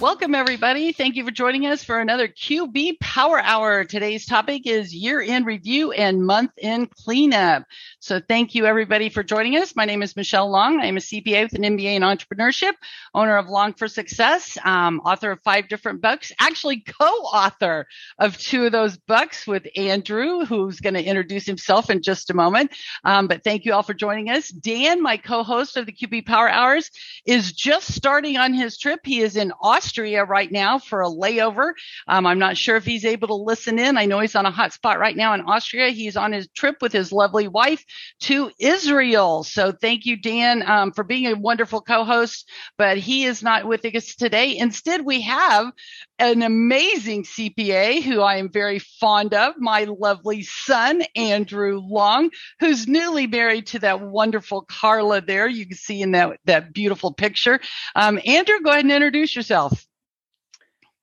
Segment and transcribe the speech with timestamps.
[0.00, 0.92] Welcome, everybody.
[0.92, 3.84] Thank you for joining us for another QB Power Hour.
[3.84, 7.64] Today's topic is year end review and month end cleanup.
[8.00, 9.74] So, thank you, everybody, for joining us.
[9.74, 10.80] My name is Michelle Long.
[10.80, 12.74] I'm a CPA with an MBA in entrepreneurship,
[13.12, 17.88] owner of Long for Success, um, author of five different books, actually co author
[18.20, 22.34] of two of those books with Andrew, who's going to introduce himself in just a
[22.34, 22.70] moment.
[23.04, 24.48] Um, but thank you all for joining us.
[24.48, 26.92] Dan, my co host of the QB Power Hours,
[27.26, 29.00] is just starting on his trip.
[29.02, 31.72] He is in Austria right now for a layover.
[32.06, 33.98] Um, I'm not sure if he's able to listen in.
[33.98, 35.88] I know he's on a hot spot right now in Austria.
[35.88, 37.84] He's on his trip with his lovely wife
[38.20, 39.44] to Israel.
[39.44, 42.48] So thank you, Dan, um, for being a wonderful co-host.
[42.76, 44.56] But he is not with us today.
[44.56, 45.72] Instead, we have
[46.18, 52.88] an amazing CPA who I am very fond of, my lovely son, Andrew Long, who's
[52.88, 55.46] newly married to that wonderful Carla there.
[55.48, 57.60] You can see in that, that beautiful picture.
[57.94, 59.86] Um, Andrew, go ahead and introduce yourself.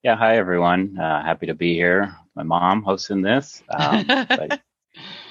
[0.06, 1.00] Yeah, hi everyone.
[1.00, 2.16] Uh, happy to be here.
[2.36, 3.64] My mom hosting this.
[3.70, 4.60] Um, but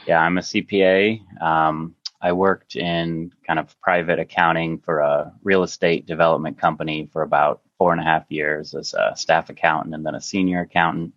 [0.07, 1.43] yeah, I'm a CPA.
[1.43, 7.23] Um, I worked in kind of private accounting for a real estate development company for
[7.23, 11.13] about four and a half years as a staff accountant and then a senior accountant.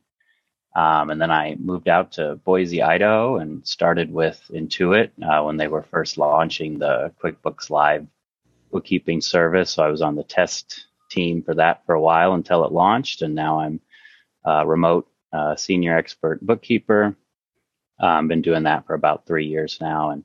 [0.76, 5.58] Um, and then I moved out to Boise, Idaho, and started with Intuit uh, when
[5.58, 8.06] they were first launching the QuickBooks Live
[8.72, 9.72] bookkeeping service.
[9.72, 13.22] So I was on the test team for that for a while until it launched,
[13.22, 13.80] and now I'm
[14.46, 17.16] a remote uh, senior expert bookkeeper.
[18.00, 20.24] Um, been doing that for about three years now, and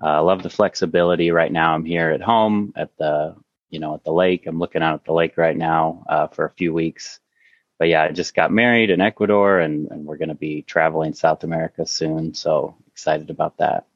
[0.00, 1.30] I uh, love the flexibility.
[1.30, 3.36] Right now, I'm here at home at the
[3.70, 4.46] you know at the lake.
[4.46, 7.20] I'm looking out at the lake right now uh, for a few weeks.
[7.78, 11.12] But yeah, I just got married in Ecuador, and, and we're going to be traveling
[11.12, 12.32] South America soon.
[12.32, 13.86] So excited about that.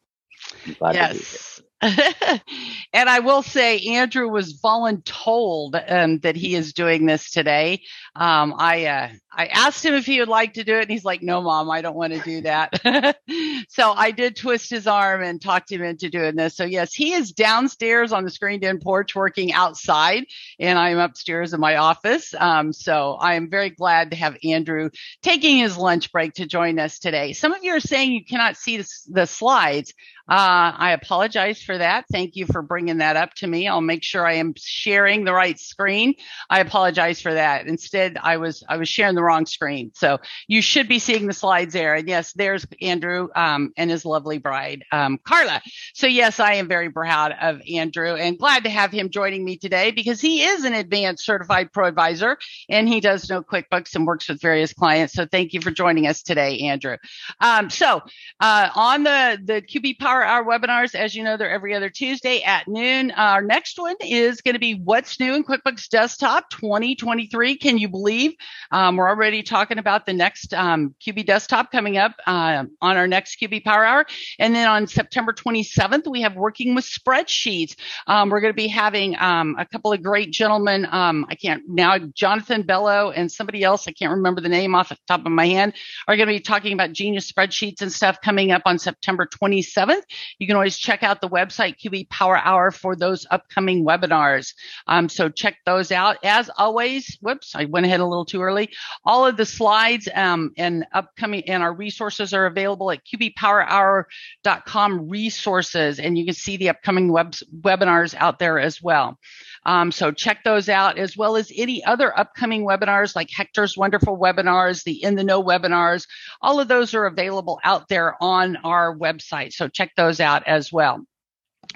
[0.79, 1.63] yes.
[1.83, 7.83] and I will say, Andrew was voluntold um, that he is doing this today.
[8.15, 11.05] Um, I uh, I asked him if he would like to do it, and he's
[11.05, 13.17] like, "No, mom, I don't want to do that."
[13.69, 16.57] so I did twist his arm and talked him into doing this.
[16.57, 20.25] So yes, he is downstairs on the screened-in porch working outside,
[20.59, 22.35] and I am upstairs in my office.
[22.37, 24.91] Um, so I am very glad to have Andrew
[25.23, 27.33] taking his lunch break to join us today.
[27.33, 29.95] Some of you are saying you cannot see the, the slides.
[30.31, 32.05] Uh, I apologize for that.
[32.11, 33.67] Thank you for bringing that up to me.
[33.67, 36.15] I'll make sure I am sharing the right screen.
[36.49, 37.67] I apologize for that.
[37.67, 39.93] Instead, I was I was sharing the wrong screen.
[39.95, 41.95] So you should be seeing the slides there.
[41.95, 45.63] And yes, there's Andrew um, and his lovely bride, um, Carla.
[45.95, 49.57] So yes, I am very proud of Andrew and glad to have him joining me
[49.57, 52.39] today because he is an advanced certified pro advisor
[52.69, 55.15] and he does know QuickBooks and works with various clients.
[55.15, 56.97] So thank you for joining us today, Andrew.
[57.41, 58.03] Um, so
[58.41, 60.95] uh, on the the QB Power Hour webinars.
[60.95, 63.11] As you know, they're every other Tuesday at noon.
[63.11, 67.57] Our next one is going to be What's New in QuickBooks Desktop 2023.
[67.57, 68.35] Can you believe?
[68.71, 73.09] Um, we're already talking about the next um, QB Desktop coming up uh, on our
[73.09, 74.07] next QB Power Hour.
[74.39, 77.75] And then on September 27th, we have Working with Spreadsheets.
[78.07, 80.87] Um, we're going to be having um, a couple of great gentlemen.
[80.91, 84.91] Um, I can't now, Jonathan Bello and somebody else, I can't remember the name off
[84.91, 85.75] the top of my hand,
[86.07, 90.03] are going to be talking about Genius Spreadsheets and stuff coming up on September 27th.
[90.39, 94.55] You can always check out the website QB Power Hour for those upcoming webinars.
[94.87, 96.19] Um, so check those out.
[96.23, 98.71] As always, whoops, I went ahead a little too early.
[99.05, 105.99] All of the slides um, and upcoming and our resources are available at qbpowerhour.com resources,
[105.99, 109.19] and you can see the upcoming web, webinars out there as well.
[109.67, 114.17] Um, so check those out as well as any other upcoming webinars like Hector's wonderful
[114.17, 116.07] webinars, the In the Know webinars.
[116.41, 119.53] All of those are available out there on our website.
[119.53, 121.05] So check those out as well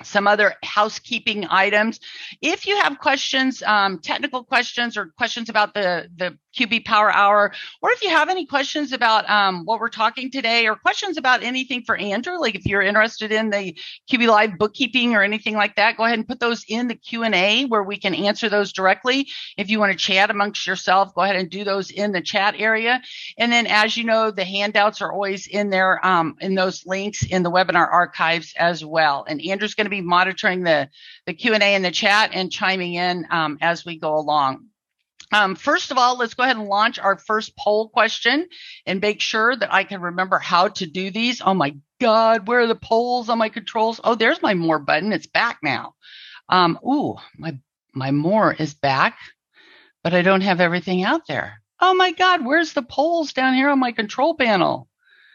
[0.02, 2.00] some other housekeeping items.
[2.40, 7.52] If you have questions, um, technical questions or questions about the, the QB Power Hour,
[7.82, 11.42] or if you have any questions about um, what we're talking today, or questions about
[11.42, 13.76] anything for Andrew, like if you're interested in the
[14.10, 17.24] QB Live bookkeeping or anything like that, go ahead and put those in the Q
[17.24, 19.28] and A where we can answer those directly.
[19.56, 22.54] If you want to chat amongst yourself, go ahead and do those in the chat
[22.58, 23.02] area.
[23.38, 27.24] And then, as you know, the handouts are always in there um, in those links
[27.24, 29.24] in the webinar archives as well.
[29.28, 30.88] And Andrew's going to be monitoring the
[31.26, 34.66] the Q and A in the chat and chiming in um, as we go along.
[35.32, 38.46] Um, first of all, let's go ahead and launch our first poll question
[38.86, 41.42] and make sure that I can remember how to do these.
[41.44, 44.00] Oh my God, where are the polls on my controls?
[44.04, 45.12] Oh, there's my more button.
[45.12, 45.94] It's back now.
[46.48, 47.58] Um, ooh, my
[47.94, 49.18] my more is back,
[50.02, 51.62] but I don't have everything out there.
[51.80, 54.88] Oh my God, where's the polls down here on my control panel?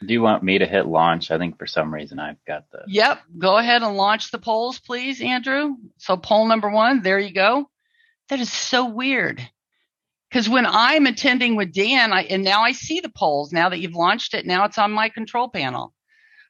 [0.05, 1.29] Do you want me to hit launch?
[1.31, 2.83] I think for some reason I've got the.
[2.87, 3.21] Yep.
[3.37, 5.75] Go ahead and launch the polls, please, Andrew.
[5.97, 7.69] So poll number one, there you go.
[8.29, 9.41] That is so weird.
[10.29, 13.51] Because when I'm attending with Dan, I, and now I see the polls.
[13.51, 15.93] Now that you've launched it, now it's on my control panel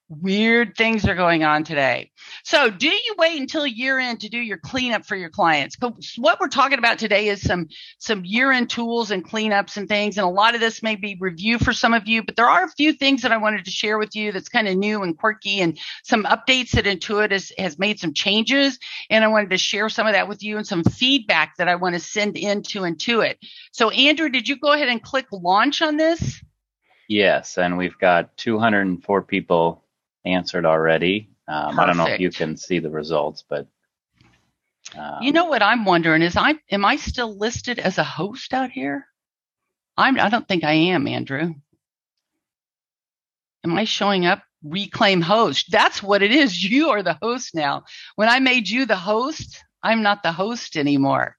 [0.09, 2.11] weird things are going on today.
[2.43, 5.77] So, do you wait until year end to do your cleanup for your clients?
[6.17, 7.67] What we're talking about today is some
[7.99, 11.17] some year end tools and cleanups and things, and a lot of this may be
[11.19, 13.71] review for some of you, but there are a few things that I wanted to
[13.71, 17.51] share with you that's kind of new and quirky, and some updates that Intuit has,
[17.57, 18.79] has made some changes,
[19.09, 21.75] and I wanted to share some of that with you and some feedback that I
[21.75, 23.35] want to send into Intuit.
[23.71, 26.41] So, Andrew, did you go ahead and click launch on this?
[27.07, 29.83] Yes, and we've got 204 people
[30.25, 31.29] answered already.
[31.47, 33.67] Um, I don't know if you can see the results, but
[34.97, 38.53] um, you know what I'm wondering is I am I still listed as a host
[38.53, 39.05] out here?
[39.97, 41.53] I'm I don't think I am, Andrew.
[43.63, 44.43] Am I showing up?
[44.63, 45.71] Reclaim host.
[45.71, 46.63] That's what it is.
[46.71, 47.85] You are the host now.
[48.15, 51.37] When I made you the host, I'm not the host anymore.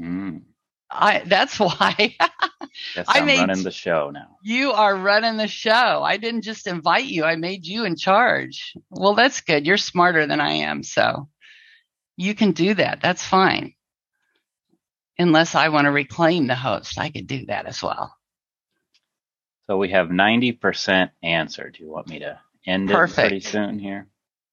[0.00, 0.42] Mm.
[0.92, 2.16] I that's why
[2.96, 4.36] Yes, I'm made, running the show now.
[4.42, 6.02] You are running the show.
[6.02, 8.74] I didn't just invite you, I made you in charge.
[8.90, 9.66] Well, that's good.
[9.66, 10.82] You're smarter than I am.
[10.82, 11.28] So
[12.16, 13.00] you can do that.
[13.00, 13.74] That's fine.
[15.18, 18.14] Unless I want to reclaim the host, I could do that as well.
[19.66, 21.76] So we have 90% answered.
[21.78, 23.18] Do you want me to end Perfect.
[23.18, 24.08] it pretty soon here?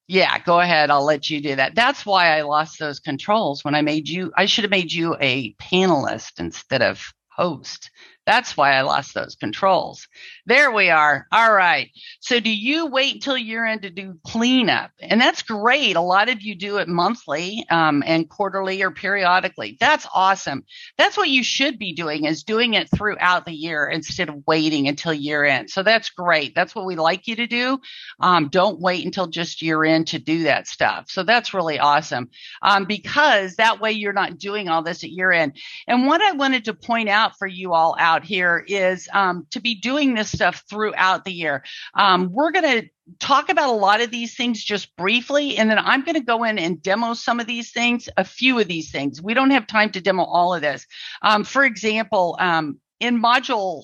[0.10, 0.90] Yeah, go ahead.
[0.90, 1.76] I'll let you do that.
[1.76, 4.32] That's why I lost those controls when I made you.
[4.36, 7.92] I should have made you a panelist instead of host.
[8.30, 10.08] That's why I lost those controls.
[10.46, 11.26] There we are.
[11.32, 11.90] All right.
[12.20, 14.92] So do you wait until year end to do cleanup?
[15.02, 15.96] And that's great.
[15.96, 19.78] A lot of you do it monthly um, and quarterly or periodically.
[19.80, 20.64] That's awesome.
[20.96, 24.88] That's what you should be doing is doing it throughout the year instead of waiting
[24.88, 25.72] until year end.
[25.72, 26.54] So that's great.
[26.54, 27.80] That's what we like you to do.
[28.20, 31.06] Um, don't wait until just year end to do that stuff.
[31.10, 32.30] So that's really awesome
[32.62, 35.58] um, because that way you're not doing all this at year end.
[35.88, 39.48] And what I wanted to point out for you all out out here is um,
[39.52, 41.64] to be doing this stuff throughout the year.
[41.94, 42.90] Um, we're going to
[43.20, 46.44] talk about a lot of these things just briefly, and then I'm going to go
[46.44, 49.22] in and demo some of these things, a few of these things.
[49.22, 50.86] We don't have time to demo all of this.
[51.22, 53.84] Um, for example, um, in module,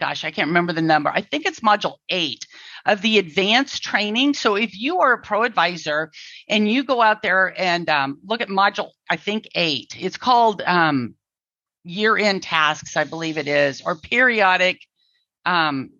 [0.00, 1.10] gosh, I can't remember the number.
[1.10, 2.46] I think it's module eight
[2.86, 4.34] of the advanced training.
[4.34, 6.12] So if you are a pro advisor
[6.48, 10.62] and you go out there and um, look at module, I think eight, it's called
[10.62, 11.14] um,
[11.84, 14.80] year end tasks, I believe it is, or periodic.
[15.44, 15.90] Um,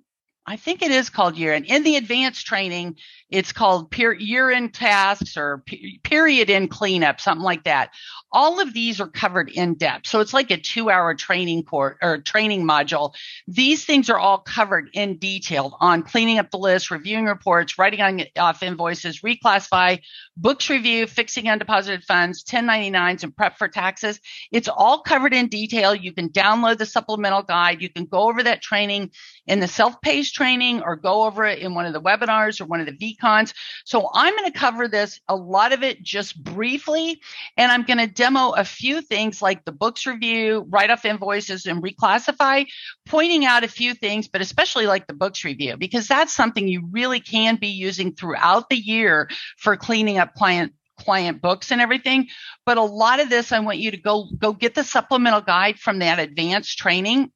[0.46, 1.66] I think it is called year end.
[1.66, 2.96] In the advanced training,
[3.30, 7.90] it's called year end tasks or pe- period end cleanup, something like that.
[8.32, 10.08] All of these are covered in depth.
[10.08, 13.14] So it's like a two hour training course or training module.
[13.46, 18.00] These things are all covered in detail on cleaning up the list, reviewing reports, writing
[18.00, 20.00] on off invoices, reclassify,
[20.36, 24.18] books review, fixing undeposited funds, 1099s, and prep for taxes.
[24.50, 25.94] It's all covered in detail.
[25.94, 27.80] You can download the supplemental guide.
[27.80, 29.10] You can go over that training
[29.46, 32.80] in the self-paced training or go over it in one of the webinars or one
[32.80, 33.52] of the VCons.
[33.84, 37.20] So I'm going to cover this, a lot of it just briefly,
[37.56, 41.66] and I'm going to demo a few things like the books review, write off invoices
[41.66, 42.66] and reclassify,
[43.06, 46.88] pointing out a few things, but especially like the books review, because that's something you
[46.90, 52.28] really can be using throughout the year for cleaning up client client books and everything
[52.64, 55.78] but a lot of this i want you to go go get the supplemental guide
[55.78, 57.32] from that advanced training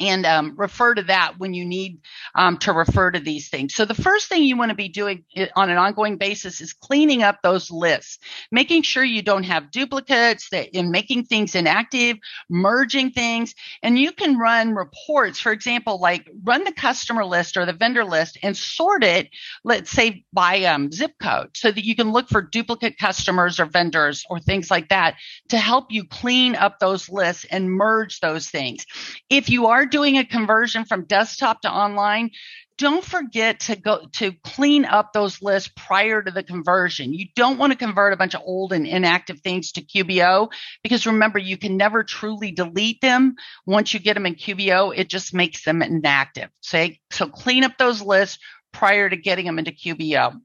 [0.00, 2.00] and um, refer to that when you need
[2.34, 3.74] um, to refer to these things.
[3.74, 5.24] So the first thing you want to be doing
[5.54, 8.18] on an ongoing basis is cleaning up those lists,
[8.50, 12.16] making sure you don't have duplicates, that in making things inactive,
[12.48, 15.40] merging things, and you can run reports.
[15.40, 19.28] For example, like run the customer list or the vendor list and sort it,
[19.64, 23.66] let's say by um, zip code, so that you can look for duplicate customers or
[23.66, 25.16] vendors or things like that
[25.48, 28.86] to help you clean up those lists and merge those things.
[29.28, 32.30] If you are are doing a conversion from desktop to online,
[32.78, 37.12] don't forget to go to clean up those lists prior to the conversion.
[37.12, 40.50] You don't want to convert a bunch of old and inactive things to QBO
[40.82, 43.34] because remember, you can never truly delete them.
[43.66, 46.48] Once you get them in QBO, it just makes them inactive.
[46.60, 48.38] So, so clean up those lists
[48.72, 50.40] prior to getting them into QBO.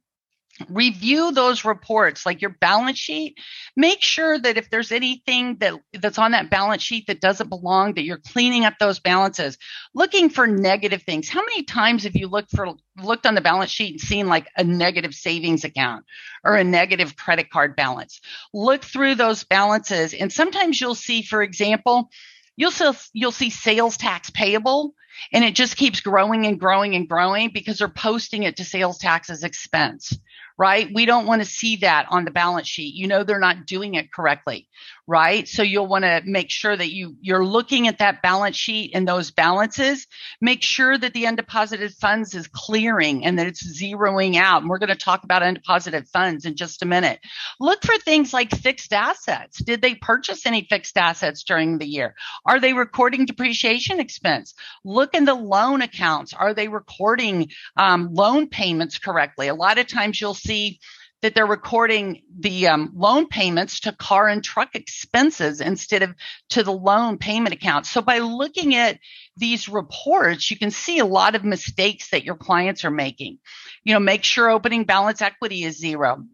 [0.70, 3.38] Review those reports like your balance sheet.
[3.76, 7.94] Make sure that if there's anything that that's on that balance sheet that doesn't belong
[7.94, 9.58] that you're cleaning up those balances.
[9.94, 11.30] Looking for negative things.
[11.30, 14.48] How many times have you looked for looked on the balance sheet and seen like
[14.58, 16.06] a negative savings account
[16.44, 18.22] or a negative credit card balance?
[18.54, 22.10] Look through those balances and sometimes you'll see for example
[22.56, 24.94] you'll see you'll see sales tax payable
[25.34, 28.98] and it just keeps growing and growing and growing because they're posting it to sales
[28.98, 30.18] tax as expense
[30.62, 30.92] right?
[30.94, 32.94] We don't want to see that on the balance sheet.
[32.94, 34.68] You know they're not doing it correctly,
[35.08, 35.48] right?
[35.48, 39.08] So you'll want to make sure that you you're looking at that balance sheet and
[39.08, 40.08] those balances.
[40.40, 44.62] Make sure that the undeposited funds is clearing and that it's zeroing out.
[44.62, 47.20] And we're going to talk about undeposited funds in just a minute.
[47.60, 49.62] Look for things like fixed assets.
[49.64, 52.16] Did they purchase any fixed assets during the year?
[52.46, 54.54] Are they recording depreciation expense?
[54.84, 56.34] Look in the loan accounts.
[56.34, 59.48] Are they recording um, loan payments correctly?
[59.48, 60.80] A lot of times you'll see
[61.22, 66.16] that they're recording the um, loan payments to car and truck expenses instead of
[66.50, 67.86] to the loan payment account.
[67.86, 69.00] So by looking at
[69.38, 73.40] these reports, you can see a lot of mistakes that your clients are making.
[73.84, 76.26] You know, make sure opening balance equity is zero.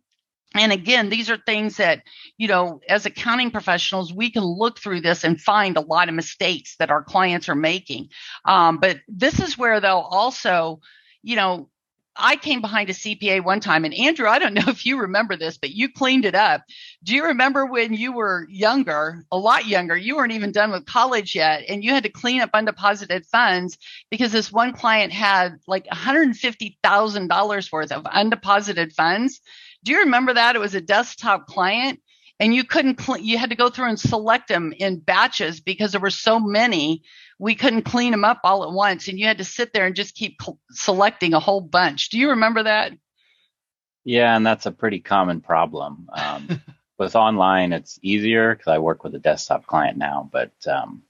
[0.55, 2.03] And again, these are things that,
[2.37, 6.15] you know, as accounting professionals, we can look through this and find a lot of
[6.15, 8.09] mistakes that our clients are making.
[8.45, 10.79] Um, but this is where, though, also,
[11.21, 11.69] you know,
[12.17, 15.35] I came behind a CPA one time, and Andrew, I don't know if you remember
[15.35, 16.63] this, but you cleaned it up.
[17.03, 20.85] Do you remember when you were younger, a lot younger, you weren't even done with
[20.85, 23.77] college yet, and you had to clean up undeposited funds
[24.09, 29.41] because this one client had like $150,000 worth of undeposited funds?
[29.83, 30.55] Do you remember that?
[30.55, 31.99] It was a desktop client
[32.39, 35.91] and you couldn't cl- you had to go through and select them in batches because
[35.91, 37.03] there were so many
[37.39, 39.07] we couldn't clean them up all at once.
[39.07, 42.09] And you had to sit there and just keep cl- selecting a whole bunch.
[42.09, 42.93] Do you remember that?
[44.03, 46.09] Yeah and that's a pretty common problem.
[46.13, 46.61] Um,
[46.97, 51.03] with online it's easier because i work with a desktop client now but um,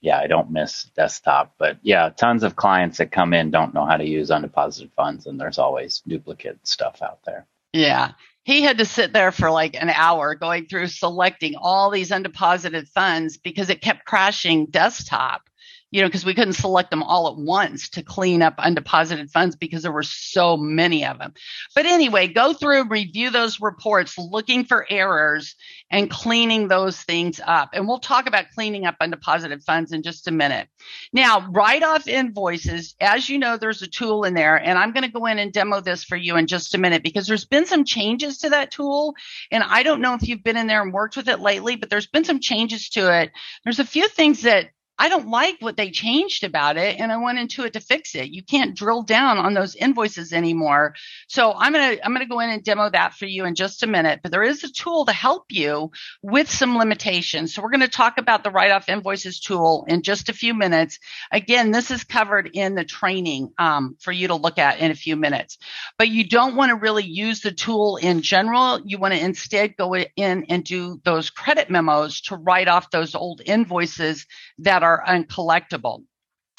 [0.00, 1.54] yeah i don't miss desktop.
[1.58, 5.26] But yeah tons of clients that come in don't know how to use undeposited funds
[5.26, 7.46] and there's always duplicate stuff out there.
[7.72, 8.12] Yeah
[8.48, 12.88] he had to sit there for like an hour going through selecting all these undeposited
[12.88, 15.42] funds because it kept crashing desktop
[15.90, 19.56] you know, because we couldn't select them all at once to clean up undeposited funds
[19.56, 21.32] because there were so many of them.
[21.74, 25.54] But anyway, go through review those reports, looking for errors
[25.90, 27.70] and cleaning those things up.
[27.72, 30.68] And we'll talk about cleaning up undeposited funds in just a minute.
[31.12, 32.94] Now, write off invoices.
[33.00, 35.52] As you know, there's a tool in there, and I'm going to go in and
[35.52, 38.70] demo this for you in just a minute because there's been some changes to that
[38.70, 39.14] tool.
[39.50, 41.88] And I don't know if you've been in there and worked with it lately, but
[41.88, 43.30] there's been some changes to it.
[43.64, 47.18] There's a few things that I don't like what they changed about it and I
[47.18, 48.30] went into it to fix it.
[48.30, 50.94] You can't drill down on those invoices anymore.
[51.28, 53.54] So I'm going to I'm going to go in and demo that for you in
[53.54, 57.54] just a minute, but there is a tool to help you with some limitations.
[57.54, 60.52] So we're going to talk about the write off invoices tool in just a few
[60.52, 60.98] minutes.
[61.30, 64.96] Again, this is covered in the training um, for you to look at in a
[64.96, 65.58] few minutes.
[65.96, 68.80] But you don't want to really use the tool in general.
[68.84, 73.14] You want to instead go in and do those credit memos to write off those
[73.14, 74.26] old invoices
[74.58, 76.04] that are are uncollectible.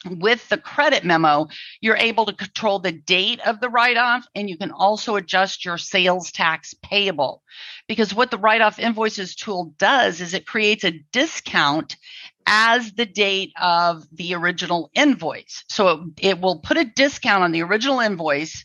[0.06, 1.48] With the credit memo,
[1.82, 5.66] you're able to control the date of the write off and you can also adjust
[5.66, 7.44] your sales tax payable.
[7.88, 11.98] Because what the write off invoices tool does is it creates a discount
[12.46, 15.66] as the date of the original invoice.
[15.68, 18.64] So it, it will put a discount on the original invoice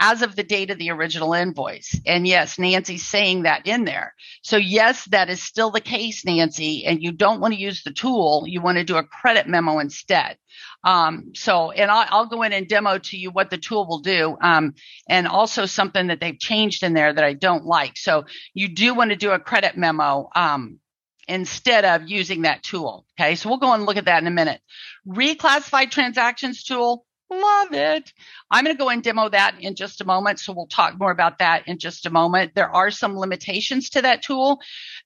[0.00, 1.98] as of the date of the original invoice.
[2.06, 4.14] And yes, Nancy's saying that in there.
[4.42, 7.92] So yes, that is still the case, Nancy, and you don't want to use the
[7.92, 8.44] tool.
[8.46, 10.36] You want to do a credit memo instead.
[10.82, 14.00] Um, so, and I'll, I'll, go in and demo to you what the tool will
[14.00, 14.36] do.
[14.40, 14.74] Um,
[15.08, 17.96] and also something that they've changed in there that I don't like.
[17.96, 20.78] So you do want to do a credit memo, um,
[21.26, 23.06] instead of using that tool.
[23.18, 23.34] Okay.
[23.34, 24.60] So we'll go and look at that in a minute.
[25.08, 27.06] Reclassified transactions tool
[27.40, 28.12] Love it.
[28.50, 30.38] I'm going to go and demo that in just a moment.
[30.38, 32.54] So we'll talk more about that in just a moment.
[32.54, 34.60] There are some limitations to that tool.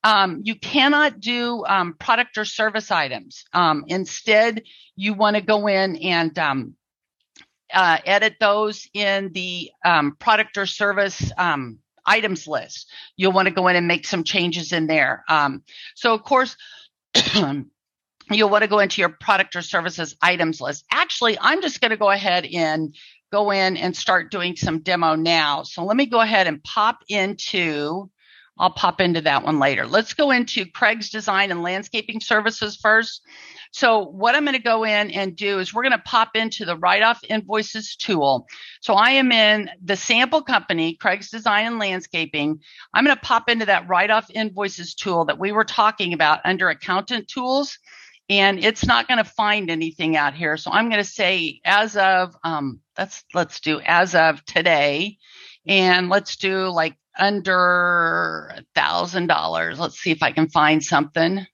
[0.05, 3.45] Um, you cannot do um, product or service items.
[3.53, 4.63] Um, instead,
[4.97, 6.75] you want to go in and um,
[7.73, 12.91] uh, edit those in the um, product or service um, items list.
[13.17, 15.25] You'll want to go in and make some changes in there.
[15.95, 16.57] so, of course,
[18.37, 20.85] you'll want to go into your product or services items list.
[20.91, 22.95] Actually, I'm just going to go ahead and
[23.33, 25.63] go in and start doing some demo now.
[25.63, 28.11] So let me go ahead and pop into
[28.59, 29.87] I'll pop into that one later.
[29.87, 33.23] Let's go into Craig's design and landscaping services first.
[33.71, 36.65] So what I'm going to go in and do is we're going to pop into
[36.65, 38.47] the write off invoices tool.
[38.81, 42.61] So I am in the sample company, Craig's design and landscaping.
[42.93, 46.41] I'm going to pop into that write off invoices tool that we were talking about
[46.45, 47.79] under accountant tools.
[48.31, 50.57] And it's not going to find anything out here.
[50.57, 55.17] So I'm going to say as of, um, let's, let's do as of today.
[55.67, 59.79] And let's do like under a thousand dollars.
[59.79, 61.47] Let's see if I can find something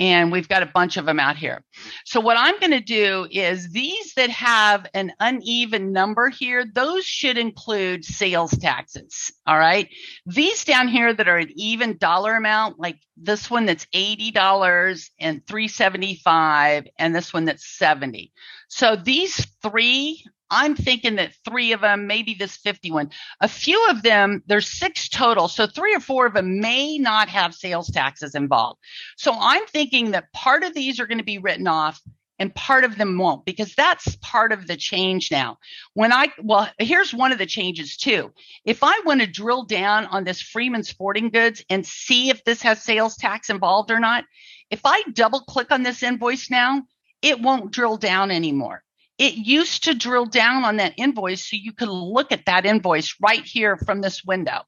[0.00, 1.62] and we've got a bunch of them out here.
[2.06, 7.04] So what I'm going to do is these that have an uneven number here, those
[7.04, 9.30] should include sales taxes.
[9.46, 9.90] All right.
[10.24, 15.46] These down here that are an even dollar amount, like this one that's $80 and
[15.46, 18.32] 375 and this one that's 70.
[18.68, 24.02] So these three I'm thinking that three of them, maybe this 51, a few of
[24.02, 25.48] them, there's six total.
[25.48, 28.80] So three or four of them may not have sales taxes involved.
[29.16, 32.00] So I'm thinking that part of these are going to be written off
[32.40, 35.58] and part of them won't because that's part of the change now.
[35.92, 38.32] When I, well, here's one of the changes too.
[38.64, 42.62] If I want to drill down on this Freeman Sporting Goods and see if this
[42.62, 44.24] has sales tax involved or not,
[44.70, 46.82] if I double click on this invoice now,
[47.20, 48.82] it won't drill down anymore
[49.20, 53.14] it used to drill down on that invoice so you could look at that invoice
[53.20, 54.62] right here from this window.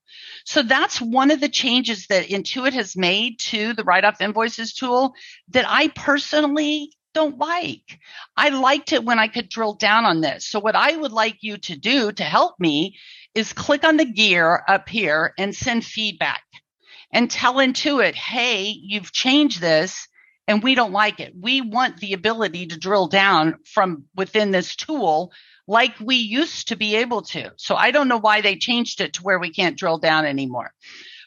[0.45, 4.75] So that's one of the changes that Intuit has made to the write off invoices
[4.75, 5.15] tool
[5.53, 7.99] that I personally don't like.
[8.37, 10.47] I liked it when I could drill down on this.
[10.47, 12.99] So what I would like you to do to help me
[13.35, 16.43] is click on the gear up here and send feedback
[17.11, 20.09] and tell Intuit, hey, you've changed this
[20.49, 21.35] and we don't like it.
[21.39, 25.33] We want the ability to drill down from within this tool
[25.69, 27.53] like we used to be able to.
[27.57, 30.73] So I don't know why they changed it to where we can't drill down anymore.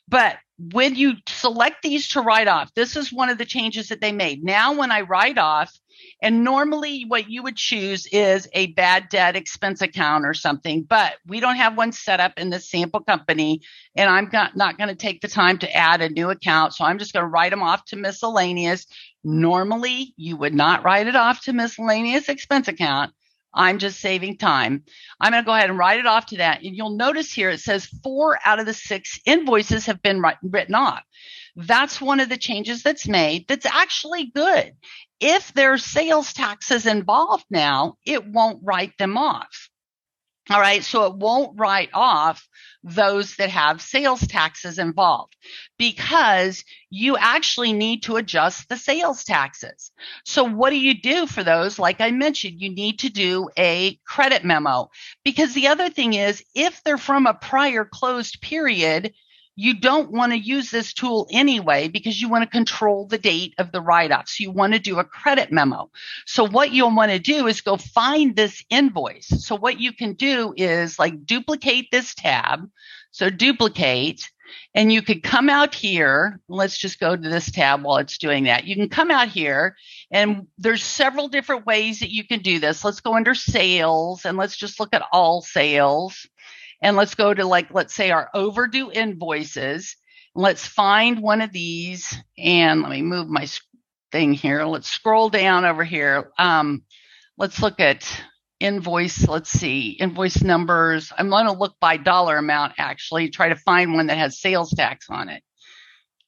[0.07, 4.01] But when you select these to write off, this is one of the changes that
[4.01, 4.43] they made.
[4.43, 5.77] Now, when I write off,
[6.21, 11.13] and normally what you would choose is a bad debt expense account or something, but
[11.25, 13.61] we don't have one set up in the sample company.
[13.95, 16.73] And I'm not, not going to take the time to add a new account.
[16.73, 18.85] So I'm just going to write them off to miscellaneous.
[19.23, 23.13] Normally, you would not write it off to miscellaneous expense account.
[23.55, 24.83] I'm just saving time.
[25.19, 26.61] I'm going to go ahead and write it off to that.
[26.63, 30.75] And you'll notice here it says four out of the six invoices have been written
[30.75, 31.01] off.
[31.55, 34.73] That's one of the changes that's made that's actually good.
[35.21, 39.69] If there's sales taxes involved now, it won't write them off.
[40.49, 40.83] All right.
[40.83, 42.47] So it won't write off
[42.83, 45.35] those that have sales taxes involved
[45.79, 49.91] because you actually need to adjust the sales taxes.
[50.23, 51.79] So what do you do for those?
[51.79, 54.91] Like I mentioned, you need to do a credit memo
[55.23, 59.13] because the other thing is if they're from a prior closed period,
[59.55, 63.53] you don't want to use this tool anyway because you want to control the date
[63.57, 64.27] of the write off.
[64.27, 65.89] So you want to do a credit memo.
[66.25, 69.27] So what you'll want to do is go find this invoice.
[69.27, 72.69] So what you can do is like duplicate this tab.
[73.11, 74.29] So duplicate
[74.73, 76.39] and you could come out here.
[76.49, 78.65] Let's just go to this tab while it's doing that.
[78.65, 79.75] You can come out here
[80.11, 82.83] and there's several different ways that you can do this.
[82.83, 86.27] Let's go under sales and let's just look at all sales.
[86.85, 89.95] And let's go to like, let's say our overdue invoices.
[90.35, 93.47] Let's find one of these and let me move my
[94.11, 94.63] thing here.
[94.65, 96.31] Let's scroll down over here.
[96.37, 96.83] Um,
[97.39, 98.07] let's look at
[98.59, 99.27] invoice.
[99.27, 101.11] Let's see, invoice numbers.
[101.17, 104.69] I'm going to look by dollar amount actually, try to find one that has sales
[104.69, 105.41] tax on it.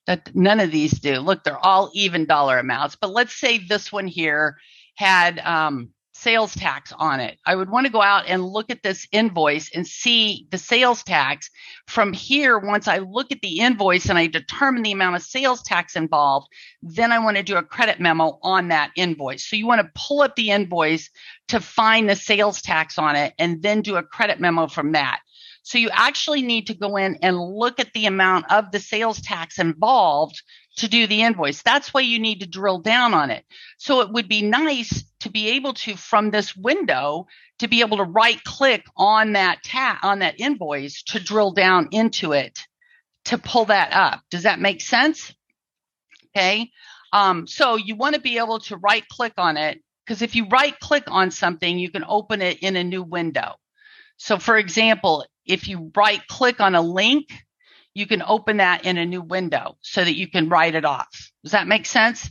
[0.07, 1.19] That none of these do.
[1.19, 2.95] Look, they're all even dollar amounts.
[2.99, 4.57] But let's say this one here
[4.95, 7.37] had um, sales tax on it.
[7.45, 11.03] I would want to go out and look at this invoice and see the sales
[11.03, 11.49] tax.
[11.85, 15.61] From here, once I look at the invoice and I determine the amount of sales
[15.61, 16.47] tax involved,
[16.81, 19.47] then I want to do a credit memo on that invoice.
[19.47, 21.09] So you want to pull up the invoice
[21.49, 25.19] to find the sales tax on it and then do a credit memo from that.
[25.61, 29.21] So you actually need to go in and look at the amount of the sales
[29.21, 30.41] tax involved
[30.77, 31.61] to do the invoice.
[31.61, 33.43] That's why you need to drill down on it.
[33.77, 37.27] So it would be nice to be able to, from this window,
[37.59, 41.89] to be able to right click on that tab, on that invoice to drill down
[41.91, 42.59] into it
[43.25, 44.21] to pull that up.
[44.31, 45.33] Does that make sense?
[46.35, 46.71] Okay.
[47.13, 50.47] Um, so you want to be able to right click on it because if you
[50.47, 53.55] right click on something, you can open it in a new window.
[54.17, 57.27] So for example, if you right click on a link,
[57.93, 61.31] you can open that in a new window so that you can write it off.
[61.43, 62.29] Does that make sense?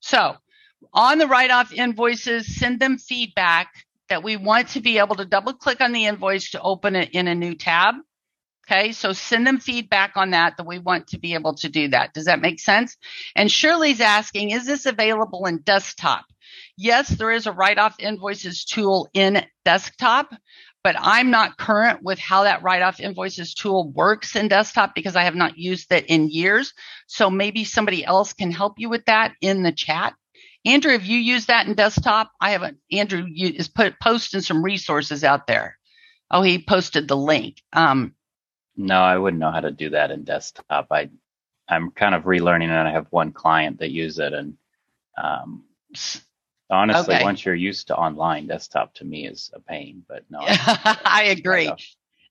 [0.00, 0.36] So
[0.92, 3.68] on the write off invoices, send them feedback
[4.08, 7.10] that we want to be able to double click on the invoice to open it
[7.12, 7.94] in a new tab.
[8.70, 11.88] Okay, so send them feedback on that that we want to be able to do
[11.88, 12.14] that.
[12.14, 12.96] Does that make sense?
[13.34, 16.26] And Shirley's asking, is this available in desktop?
[16.76, 20.32] Yes, there is a write off invoices tool in desktop,
[20.84, 25.16] but I'm not current with how that write off invoices tool works in desktop because
[25.16, 26.72] I have not used it in years.
[27.06, 30.14] So maybe somebody else can help you with that in the chat.
[30.64, 32.30] Andrew, have you used that in desktop?
[32.40, 32.78] I haven't.
[32.90, 35.78] Andrew is put posting some resources out there.
[36.30, 37.60] Oh, he posted the link.
[37.72, 38.14] Um,
[38.76, 40.86] no, I wouldn't know how to do that in desktop.
[40.90, 41.10] I,
[41.68, 44.56] I'm kind of relearning, and I have one client that use it, and
[45.22, 45.64] um,
[46.70, 47.24] honestly, okay.
[47.24, 50.04] once you're used to online, desktop to me is a pain.
[50.08, 51.70] But no, I agree.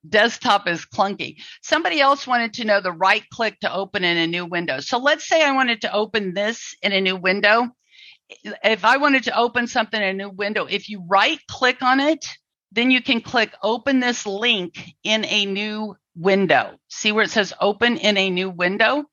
[0.08, 1.38] Desktop is clunky.
[1.62, 4.80] Somebody else wanted to know the right click to open in a new window.
[4.80, 7.70] So let's say I wanted to open this in a new window.
[8.64, 12.00] If I wanted to open something in a new window, if you right click on
[12.00, 12.26] it,
[12.72, 16.78] then you can click open this link in a new window.
[16.90, 19.06] See where it says open in a new window?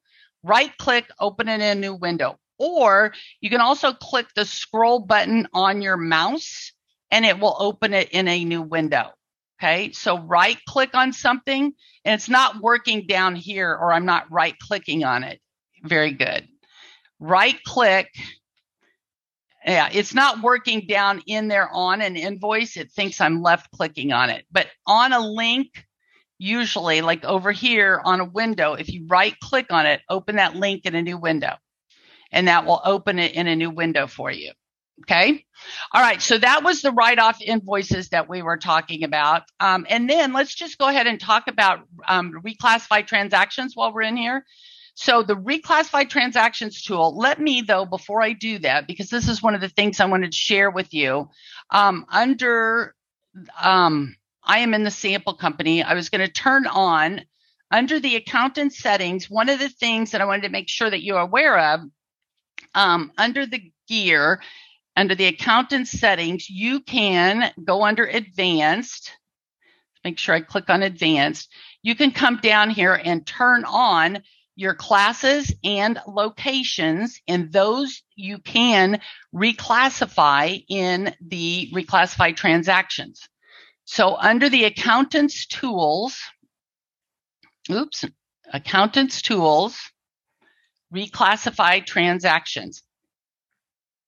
[0.43, 2.39] Right click, open it in a new window.
[2.59, 6.73] Or you can also click the scroll button on your mouse
[7.11, 9.11] and it will open it in a new window.
[9.61, 9.93] Okay.
[9.93, 11.73] So right click on something
[12.05, 15.41] and it's not working down here or I'm not right clicking on it.
[15.83, 16.47] Very good.
[17.19, 18.09] Right click.
[19.69, 22.79] Yeah, it's not working down in there on an invoice.
[22.79, 24.47] It thinks I'm left clicking on it.
[24.51, 25.69] But on a link,
[26.39, 30.57] usually like over here on a window, if you right click on it, open that
[30.57, 31.55] link in a new window
[32.33, 34.53] and that will open it in a new window for you.
[35.03, 35.45] Okay.
[35.93, 36.21] All right.
[36.21, 39.43] So that was the write off invoices that we were talking about.
[39.61, 44.03] Um, and then let's just go ahead and talk about um, reclassified transactions while we're
[44.03, 44.45] in here.
[45.01, 49.41] So the reclassified transactions tool, let me though, before I do that, because this is
[49.41, 51.31] one of the things I wanted to share with you,
[51.71, 52.97] um, under,
[53.63, 55.85] um, I am in the sample company.
[55.85, 57.21] I was going to turn on
[57.71, 59.31] under the accountant settings.
[59.31, 61.83] One of the things that I wanted to make sure that you're aware of,
[62.75, 64.43] um, under the gear,
[64.97, 69.13] under the accountant settings, you can go under advanced.
[70.03, 71.53] Make sure I click on advanced.
[71.85, 74.25] You can come down here and turn on
[74.59, 79.01] your classes and locations, and those you can
[79.33, 83.29] reclassify in the reclassified transactions.
[83.85, 86.19] So under the accountant's tools,
[87.71, 88.05] oops,
[88.53, 89.79] accountant's tools,
[90.93, 92.83] reclassified transactions.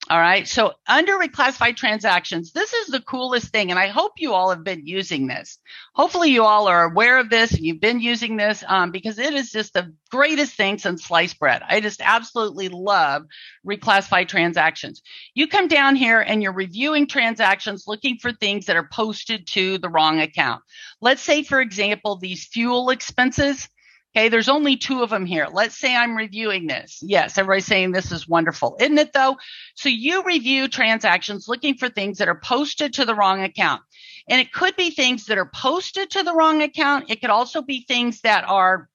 [0.09, 0.49] All right.
[0.49, 3.71] So under reclassified transactions, this is the coolest thing.
[3.71, 5.59] And I hope you all have been using this.
[5.95, 9.35] Hopefully you all are aware of this and you've been using this um, because it
[9.35, 11.63] is just the greatest thing since sliced bread.
[11.69, 13.27] I just absolutely love
[13.65, 15.03] reclassified transactions.
[15.35, 19.79] You come down here and you're reviewing transactions, looking for things that are posted to
[19.79, 20.63] the wrong account.
[21.01, 23.69] Let's say, for example, these fuel expenses.
[24.17, 25.47] Okay, there's only two of them here.
[25.53, 26.99] Let's say I'm reviewing this.
[27.01, 29.37] Yes, everybody's saying this is wonderful, isn't it though?
[29.77, 33.83] So you review transactions looking for things that are posted to the wrong account.
[34.29, 37.09] And it could be things that are posted to the wrong account.
[37.09, 38.89] It could also be things that are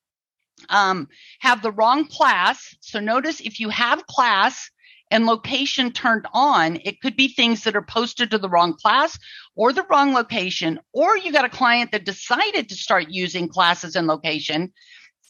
[0.70, 1.08] um,
[1.40, 2.76] have the wrong class.
[2.82, 4.70] So notice if you have class
[5.12, 9.18] and location turned on, it could be things that are posted to the wrong class
[9.56, 13.96] or the wrong location, or you got a client that decided to start using classes
[13.96, 14.74] and location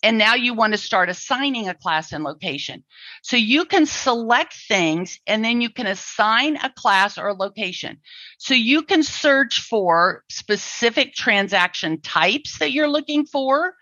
[0.05, 2.83] and now you want to start assigning a class and location.
[3.23, 7.97] So you can select things and then you can assign a class or a location.
[8.37, 13.73] So you can search for specific transaction types that you're looking for.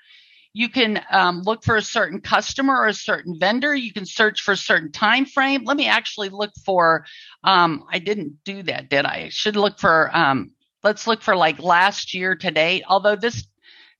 [0.53, 3.75] You can um, look for a certain customer or a certain vendor.
[3.75, 5.65] You can search for a certain time frame.
[5.65, 7.05] Let me actually look for.
[7.43, 9.23] Um, I didn't do that, did I?
[9.25, 10.09] I should look for.
[10.15, 10.51] Um,
[10.83, 12.83] let's look for like last year to date.
[12.87, 13.45] Although this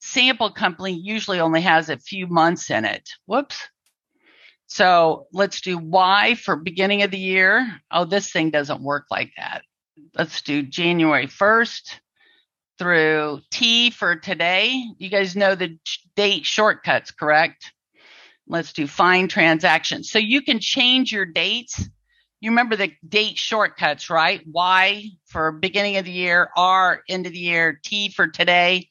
[0.03, 3.09] sample company usually only has a few months in it.
[3.25, 3.69] Whoops.
[4.67, 7.79] So let's do Y for beginning of the year.
[7.89, 9.61] Oh, this thing doesn't work like that.
[10.13, 11.99] Let's do January 1st
[12.77, 14.83] through T for today.
[14.97, 15.77] You guys know the
[16.15, 17.71] date shortcuts, correct?
[18.45, 20.11] Let's do find transactions.
[20.11, 21.87] So you can change your dates.
[22.41, 24.41] You remember the date shortcuts, right?
[24.45, 28.89] Y for beginning of the year, R end of the year, T for today.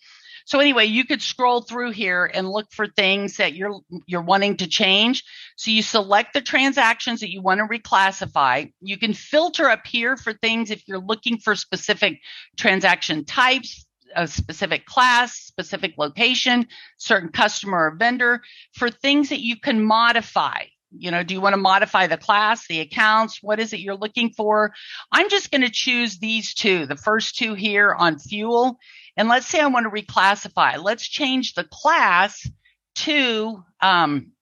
[0.52, 4.58] So anyway, you could scroll through here and look for things that you're you're wanting
[4.58, 5.24] to change.
[5.56, 8.70] So you select the transactions that you want to reclassify.
[8.82, 12.18] You can filter up here for things if you're looking for specific
[12.58, 16.66] transaction types, a specific class, specific location,
[16.98, 18.42] certain customer or vendor
[18.74, 20.64] for things that you can modify.
[20.94, 23.38] You know, do you want to modify the class, the accounts?
[23.40, 24.74] What is it you're looking for?
[25.10, 28.78] I'm just going to choose these two, the first two here on fuel
[29.16, 30.82] And let's say I want to reclassify.
[30.82, 32.48] Let's change the class
[32.96, 34.32] to, um,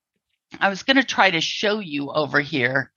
[0.60, 2.92] I was going to try to show you over here.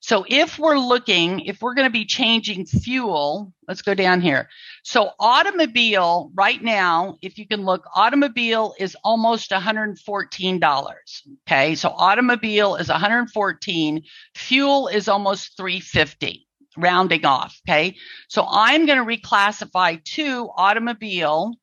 [0.00, 4.48] So if we're looking, if we're going to be changing fuel, let's go down here.
[4.84, 10.94] So automobile right now, if you can look, automobile is almost $114.
[11.48, 11.74] Okay.
[11.74, 14.02] So automobile is 114.
[14.36, 16.45] Fuel is almost 350
[16.76, 17.60] rounding off.
[17.68, 17.96] Okay.
[18.28, 21.54] So I'm going to reclassify to automobile.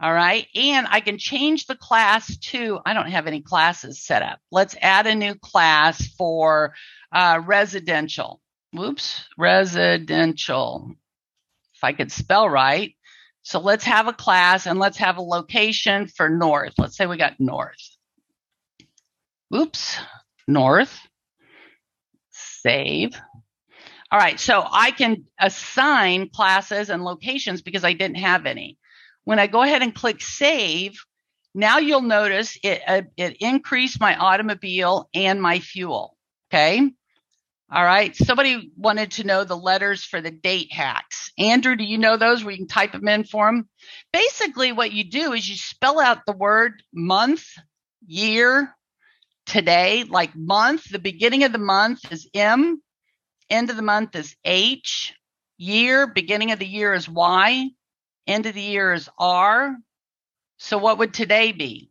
[0.00, 0.46] All right.
[0.54, 4.40] And I can change the class to, I don't have any classes set up.
[4.50, 6.74] Let's add a new class for
[7.12, 8.40] uh, residential.
[8.72, 10.92] Whoops, residential.
[11.74, 12.94] If I could spell right.
[13.42, 16.74] So let's have a class and let's have a location for north.
[16.78, 17.96] Let's say we got north.
[19.54, 19.98] Oops,
[20.48, 20.98] north.
[22.30, 23.20] Save.
[24.12, 28.76] All right, so I can assign classes and locations because I didn't have any.
[29.24, 31.02] When I go ahead and click save,
[31.54, 36.14] now you'll notice it, uh, it increased my automobile and my fuel.
[36.50, 36.90] Okay.
[37.72, 38.14] All right.
[38.14, 41.32] Somebody wanted to know the letters for the date hacks.
[41.38, 43.66] Andrew, do you know those where you can type them in for them?
[44.12, 47.46] Basically, what you do is you spell out the word month,
[48.06, 48.76] year,
[49.46, 50.84] today, like month.
[50.90, 52.82] The beginning of the month is M,
[53.52, 55.14] end of the month is H,
[55.58, 57.68] year, beginning of the year is Y,
[58.26, 59.76] end of the year is R.
[60.58, 61.90] So what would today be?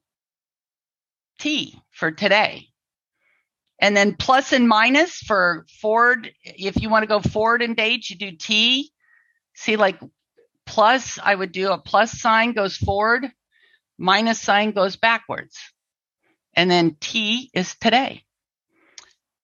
[1.39, 2.67] T for today.
[3.79, 6.31] And then plus and minus for forward.
[6.43, 8.91] If you want to go forward in dates, you do T.
[9.55, 9.99] See, like
[10.65, 13.27] plus, I would do a plus sign goes forward,
[13.97, 15.57] minus sign goes backwards.
[16.55, 18.23] And then T is today.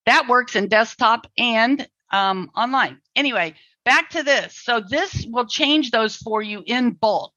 [0.06, 2.98] That works in desktop and um, online.
[3.16, 4.58] Anyway, back to this.
[4.62, 7.32] So this will change those for you in bulk.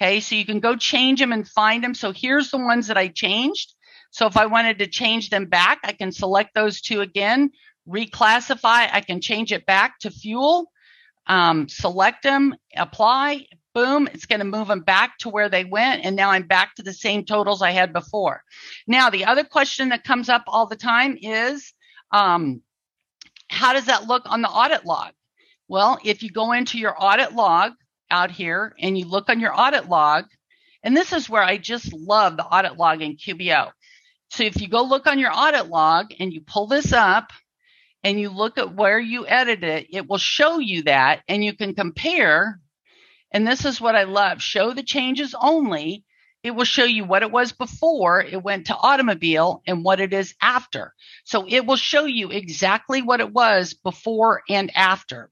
[0.00, 1.94] Okay, so you can go change them and find them.
[1.94, 3.74] So here's the ones that I changed.
[4.10, 7.50] So if I wanted to change them back, I can select those two again,
[7.88, 8.88] reclassify.
[8.92, 10.70] I can change it back to fuel,
[11.26, 16.04] um, select them, apply, boom, it's going to move them back to where they went.
[16.04, 18.42] And now I'm back to the same totals I had before.
[18.86, 21.72] Now, the other question that comes up all the time is,
[22.12, 22.62] um,
[23.54, 25.12] how does that look on the audit log?
[25.68, 27.72] Well, if you go into your audit log
[28.10, 30.24] out here and you look on your audit log,
[30.82, 33.70] and this is where I just love the audit log in QBO.
[34.30, 37.30] So if you go look on your audit log and you pull this up
[38.02, 41.56] and you look at where you edited it, it will show you that and you
[41.56, 42.60] can compare.
[43.32, 46.04] And this is what I love show the changes only.
[46.44, 50.12] It will show you what it was before it went to automobile and what it
[50.12, 50.92] is after.
[51.24, 55.30] So it will show you exactly what it was before and after.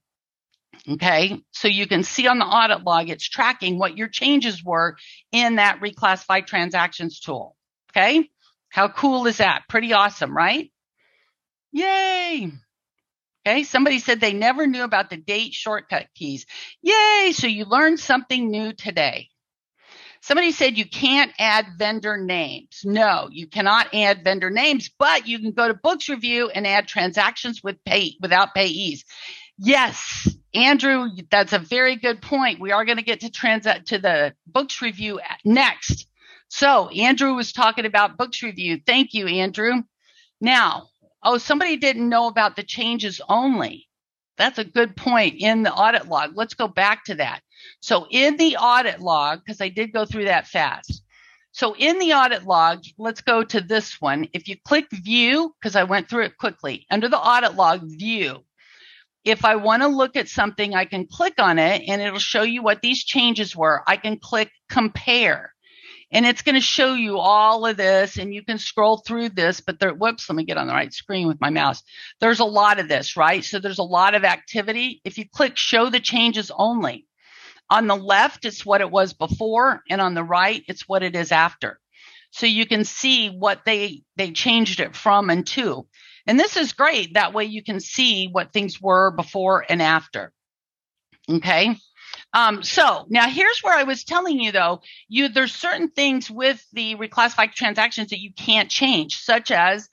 [0.89, 4.97] Okay, so you can see on the audit log, it's tracking what your changes were
[5.31, 7.55] in that reclassified transactions tool.
[7.91, 8.27] Okay,
[8.69, 9.61] how cool is that?
[9.69, 10.71] Pretty awesome, right?
[11.71, 12.51] Yay.
[13.47, 16.47] Okay, somebody said they never knew about the date shortcut keys.
[16.81, 19.29] Yay, so you learned something new today.
[20.23, 22.79] Somebody said you can't add vendor names.
[22.85, 26.87] No, you cannot add vendor names, but you can go to Books Review and add
[26.87, 29.03] transactions with pay without payees.
[29.57, 32.61] Yes, Andrew, that's a very good point.
[32.61, 36.07] We are going to get to transact to the books review next.
[36.47, 38.79] So Andrew was talking about books review.
[38.85, 39.81] Thank you, Andrew.
[40.39, 40.87] Now,
[41.21, 43.89] oh, somebody didn't know about the changes only.
[44.37, 46.31] That's a good point in the audit log.
[46.35, 47.41] Let's go back to that.
[47.81, 51.03] So in the audit log, because I did go through that fast.
[51.51, 54.27] So in the audit log, let's go to this one.
[54.33, 58.43] If you click view, because I went through it quickly, under the audit log, view,
[59.23, 62.41] if I want to look at something, I can click on it and it'll show
[62.41, 63.83] you what these changes were.
[63.87, 65.53] I can click compare
[66.13, 69.59] and it's going to show you all of this and you can scroll through this,
[69.59, 71.81] but there, whoops, let me get on the right screen with my mouse.
[72.21, 73.43] There's a lot of this, right?
[73.43, 75.01] So there's a lot of activity.
[75.03, 77.07] If you click show the changes only,
[77.69, 81.15] on the left, it's what it was before, and on the right, it's what it
[81.15, 81.79] is after.
[82.31, 85.87] So you can see what they they changed it from and to.
[86.27, 87.15] And this is great.
[87.15, 90.31] That way you can see what things were before and after.
[91.29, 91.75] Okay.
[92.33, 96.65] Um, so now here's where I was telling you though, you there's certain things with
[96.73, 99.89] the reclassified transactions that you can't change, such as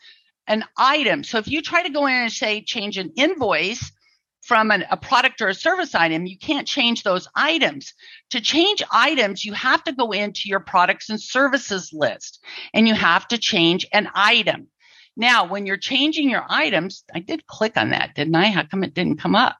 [0.46, 1.22] an item.
[1.22, 3.92] So if you try to go in and say change an invoice
[4.40, 7.92] from an, a product or a service item, you can't change those items.
[8.31, 12.94] To change items, you have to go into your products and services list and you
[12.94, 14.68] have to change an item.
[15.14, 18.46] Now, when you're changing your items, I did click on that, didn't I?
[18.46, 19.59] How come it didn't come up?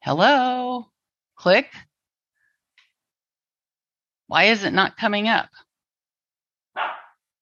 [0.00, 0.91] Hello?
[1.42, 1.66] Click.
[4.28, 5.48] Why is it not coming up?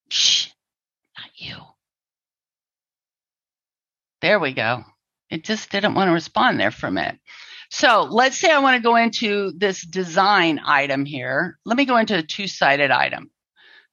[0.08, 0.48] Shh,
[1.18, 1.56] not you.
[4.22, 4.84] There we go.
[5.28, 7.18] It just didn't want to respond there for a minute.
[7.68, 11.58] So let's say I want to go into this design item here.
[11.66, 13.30] Let me go into a two-sided item.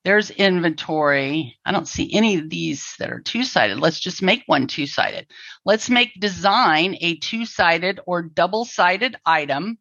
[0.05, 1.57] There's inventory.
[1.65, 3.77] I don't see any of these that are two-sided.
[3.77, 5.27] Let's just make one two-sided.
[5.65, 9.79] Let's make design a two-sided or double-sided item.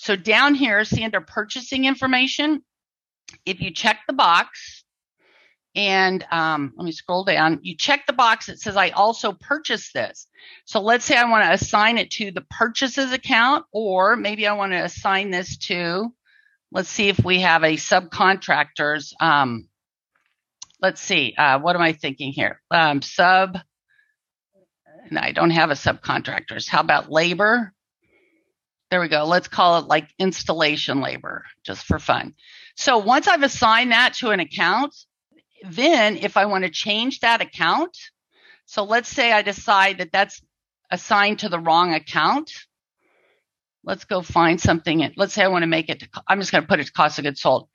[0.00, 2.64] So down here, see under purchasing information,
[3.44, 4.82] if you check the box,
[5.74, 7.58] and um, let me scroll down.
[7.60, 10.26] You check the box that says I also purchased this.
[10.64, 14.54] So let's say I want to assign it to the purchases account, or maybe I
[14.54, 16.08] want to assign this to,
[16.72, 19.12] let's see if we have a subcontractors.
[19.20, 19.68] Um,
[20.80, 22.62] let's see, uh, what am I thinking here?
[22.70, 23.58] Um, sub,
[25.10, 26.70] and I don't have a subcontractors.
[26.70, 27.74] How about labor?
[28.90, 29.24] There we go.
[29.24, 32.34] Let's call it like installation labor just for fun.
[32.76, 34.94] So once I've assigned that to an account,
[35.62, 37.96] then if I want to change that account,
[38.66, 40.42] so let's say I decide that that's
[40.90, 42.52] assigned to the wrong account.
[43.84, 45.12] Let's go find something.
[45.16, 46.92] Let's say I want to make it, to, I'm just going to put it to
[46.92, 47.68] cost of goods sold.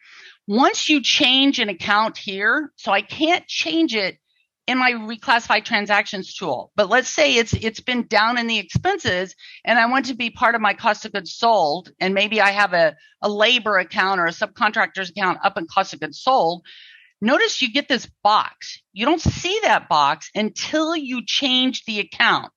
[0.47, 4.17] Once you change an account here, so I can't change it
[4.67, 6.71] in my reclassify transactions tool.
[6.75, 10.29] But let's say it's it's been down in the expenses and I want to be
[10.29, 14.19] part of my cost of goods sold and maybe I have a, a labor account
[14.19, 16.63] or a subcontractor's account up in cost of goods sold.
[17.21, 18.81] Notice you get this box.
[18.91, 22.51] You don't see that box until you change the account.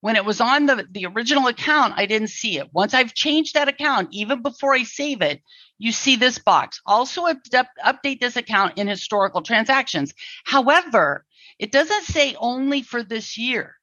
[0.00, 2.68] When it was on the, the original account, I didn't see it.
[2.72, 5.42] Once I've changed that account, even before I save it,
[5.78, 6.80] you see this box.
[6.86, 10.14] Also update this account in historical transactions.
[10.44, 11.24] However,
[11.58, 13.76] it doesn't say only for this year.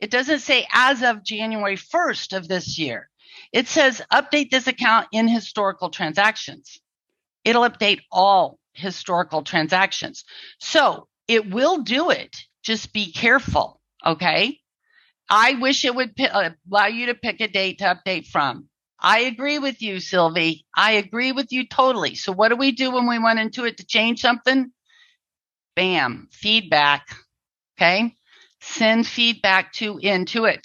[0.00, 3.08] It doesn't say as of January 1st of this year.
[3.52, 6.80] It says update this account in historical transactions.
[7.44, 10.24] It'll update all historical transactions.
[10.60, 12.36] So it will do it.
[12.62, 13.80] Just be careful.
[14.04, 14.58] Okay.
[15.28, 18.68] I wish it would p- uh, allow you to pick a date to update from.
[19.00, 20.64] I agree with you, Sylvie.
[20.76, 22.14] I agree with you totally.
[22.14, 24.72] So what do we do when we went into it to change something?
[25.76, 27.06] Bam, feedback.
[27.76, 28.14] Okay.
[28.60, 30.64] Send feedback to Intuit.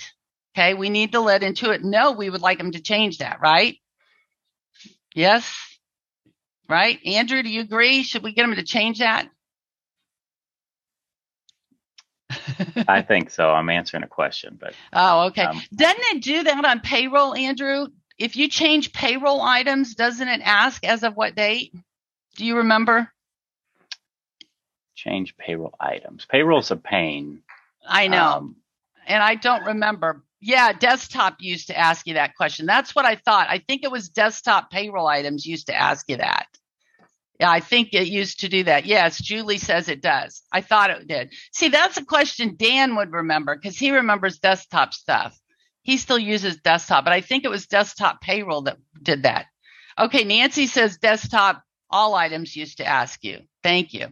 [0.56, 0.74] Okay.
[0.74, 3.78] We need to let Intuit know we would like them to change that, right?
[5.15, 5.52] Yes.
[6.67, 7.00] Right.
[7.06, 8.04] Andrew, do you agree?
[8.04, 9.28] Should we get them to change that?
[12.88, 13.50] I think so.
[13.50, 15.43] I'm answering a question, but oh, okay.
[15.43, 17.88] Um, Doesn't it do that on payroll, Andrew?
[18.19, 21.74] If you change payroll items, doesn't it ask as of what date?
[22.36, 23.12] Do you remember?
[25.00, 26.26] Change payroll items.
[26.26, 27.42] Payroll's a pain.
[27.88, 28.26] I know.
[28.26, 28.56] Um,
[29.08, 30.24] and I don't remember.
[30.42, 32.66] Yeah, desktop used to ask you that question.
[32.66, 33.48] That's what I thought.
[33.50, 36.48] I think it was desktop payroll items used to ask you that.
[37.40, 38.86] Yeah, I think it used to do that.
[38.86, 40.42] Yes, Julie says it does.
[40.52, 41.32] I thought it did.
[41.54, 45.40] See, that's a question Dan would remember because he remembers desktop stuff.
[45.82, 49.46] He still uses desktop, but I think it was desktop payroll that did that.
[49.98, 53.40] Okay, Nancy says desktop all items used to ask you.
[53.63, 54.08] Thank you.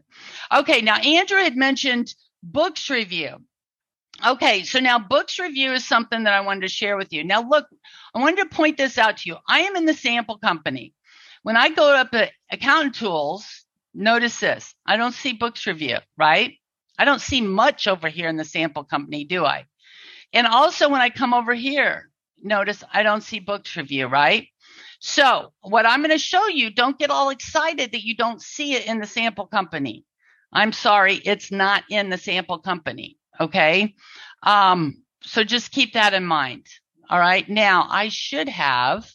[0.54, 3.38] Okay, now Andrew had mentioned books review.
[4.26, 7.24] Okay, so now books review is something that I wanted to share with you.
[7.24, 7.68] Now, look,
[8.16, 9.38] I wanted to point this out to you.
[9.48, 10.94] I am in the sample company.
[11.44, 16.56] When I go up to accountant tools, notice this I don't see books review, right?
[16.98, 19.66] I don't see much over here in the sample company, do I?
[20.34, 22.10] And also when I come over here,
[22.42, 24.48] notice I don't see books review, right?
[25.00, 28.74] So what I'm going to show you, don't get all excited that you don't see
[28.74, 30.06] it in the sample company.
[30.52, 33.18] I'm sorry, it's not in the sample company.
[33.40, 33.94] Okay.
[34.44, 36.66] Um, so just keep that in mind.
[37.10, 37.48] All right.
[37.48, 39.10] Now I should have,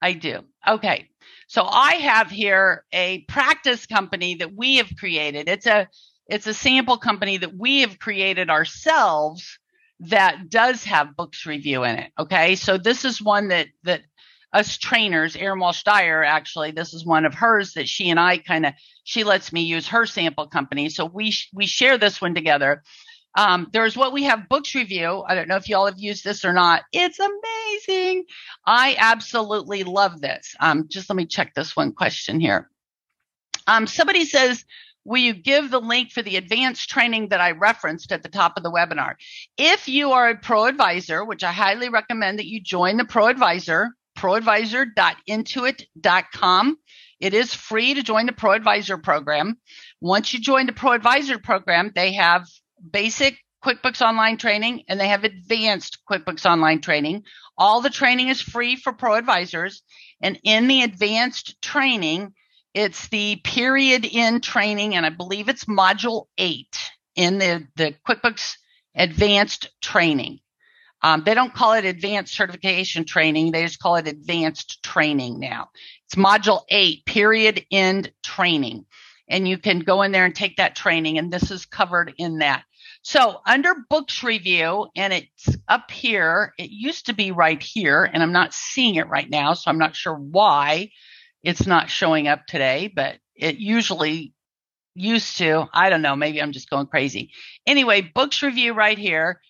[0.00, 0.40] I do.
[0.66, 1.08] Okay.
[1.46, 5.48] So I have here a practice company that we have created.
[5.48, 5.88] It's a,
[6.26, 9.58] it's a sample company that we have created ourselves
[10.00, 12.12] that does have books review in it.
[12.18, 12.54] Okay.
[12.54, 14.02] So this is one that, that
[14.52, 18.38] us trainers, Erin Walsh Dyer, actually, this is one of hers that she and I
[18.38, 20.88] kind of, she lets me use her sample company.
[20.88, 22.82] So we, we share this one together.
[23.36, 25.22] Um, there's what we have books review.
[25.26, 26.82] I don't know if y'all have used this or not.
[26.92, 28.24] It's amazing.
[28.66, 30.54] I absolutely love this.
[30.58, 32.68] Um, just let me check this one question here.
[33.68, 34.64] Um, somebody says,
[35.04, 38.54] will you give the link for the advanced training that I referenced at the top
[38.56, 39.14] of the webinar?
[39.56, 43.28] If you are a pro advisor, which I highly recommend that you join the pro
[43.28, 43.90] advisor,
[44.20, 46.76] proadvisor.intuit.com.
[47.20, 49.56] It is free to join the Pro Advisor program.
[50.00, 52.46] Once you join the Pro Advisor program, they have
[52.90, 57.24] basic QuickBooks Online training and they have advanced QuickBooks Online training.
[57.56, 59.82] All the training is free for pro advisors.
[60.22, 62.34] And in the advanced training,
[62.74, 66.78] it's the period in training, and I believe it's module eight
[67.16, 68.54] in the, the QuickBooks
[68.94, 70.40] advanced training.
[71.02, 73.52] Um, they don't call it advanced certification training.
[73.52, 75.68] They just call it advanced training now.
[76.06, 78.86] It's module eight, period end training.
[79.28, 82.38] And you can go in there and take that training, and this is covered in
[82.38, 82.64] that.
[83.02, 88.22] So under books review, and it's up here, it used to be right here, and
[88.22, 90.90] I'm not seeing it right now, so I'm not sure why
[91.42, 94.34] it's not showing up today, but it usually
[94.94, 95.66] used to.
[95.72, 97.30] I don't know, maybe I'm just going crazy.
[97.66, 99.40] Anyway, books review right here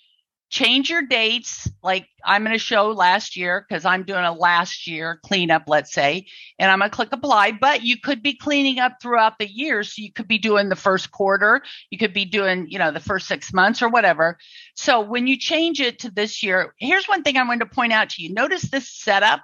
[0.51, 1.71] change your dates.
[1.83, 5.93] Like i'm going to show last year because i'm doing a last year cleanup let's
[5.93, 6.27] say
[6.59, 9.83] and i'm going to click apply but you could be cleaning up throughout the year.
[9.83, 13.01] So you could be doing the first quarter you could be doing you know the
[13.01, 14.37] first six months or whatever.
[14.75, 17.93] So when you change it to this year here's one thing i'm going to point
[17.93, 18.35] out to you.
[18.35, 19.43] Notice this setup.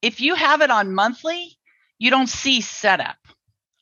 [0.00, 1.58] If you have it on monthly
[1.98, 3.16] you don't see setup.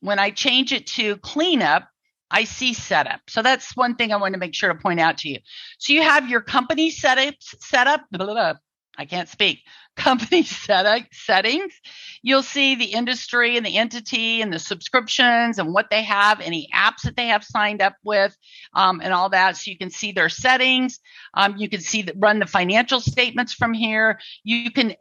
[0.01, 1.89] When i change it to cleanup
[2.31, 3.21] I see setup.
[3.29, 5.39] So that's one thing I want to make sure to point out to you.
[5.79, 8.03] So you have your company setups set up.
[8.11, 8.55] Blah, blah, blah,
[8.99, 9.61] I can't speak.
[9.97, 11.73] Company setup settings.
[12.21, 16.69] You'll see the industry and the entity and the subscriptions and what they have, any
[16.75, 18.37] apps that they have signed up with,
[18.75, 19.57] um, and all that.
[19.57, 21.01] So you can see their settings.
[21.33, 24.21] Um, you can see that run the financial statements from here.
[24.45, 24.97] You can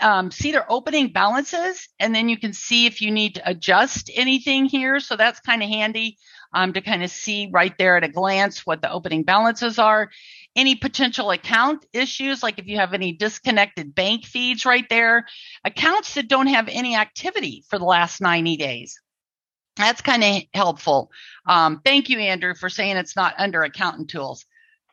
[0.00, 4.10] um, see their opening balances, and then you can see if you need to adjust
[4.14, 4.98] anything here.
[4.98, 6.18] So that's kind of handy
[6.52, 10.10] um, to kind of see right there at a glance what the opening balances are.
[10.56, 15.26] Any potential account issues, like if you have any disconnected bank feeds right there,
[15.64, 19.00] accounts that don't have any activity for the last 90 days.
[19.76, 21.10] That's kind of helpful.
[21.46, 24.44] Um, thank you, Andrew, for saying it's not under accountant tools.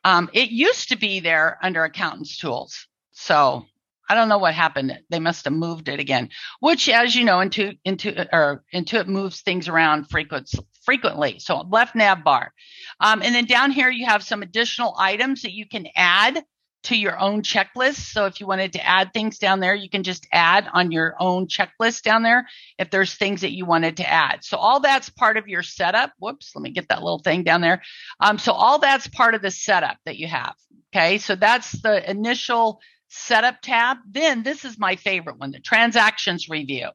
[0.04, 2.88] Um, it used to be there under accountants tools.
[3.12, 3.66] So
[4.10, 4.98] I don't know what happened.
[5.10, 6.30] They must have moved it again,
[6.60, 10.50] which, as you know, Intuit, Intuit or Intuit moves things around frequent,
[10.84, 11.40] frequently.
[11.40, 12.54] So left nav bar.
[13.00, 16.44] Um, and then down here, you have some additional items that you can add
[16.84, 18.14] to your own checklist.
[18.14, 21.16] So if you wanted to add things down there, you can just add on your
[21.20, 22.48] own checklist down there
[22.80, 24.44] if there's things that you wanted to add.
[24.44, 26.14] So all that's part of your setup.
[26.20, 27.82] Whoops, let me get that little thing down there.
[28.22, 30.54] Um, so all that's part of the setup that you have.
[30.96, 32.80] Okay, so that's the initial
[33.10, 33.98] setup tab.
[34.10, 36.90] Then this is my favorite one, the transactions review.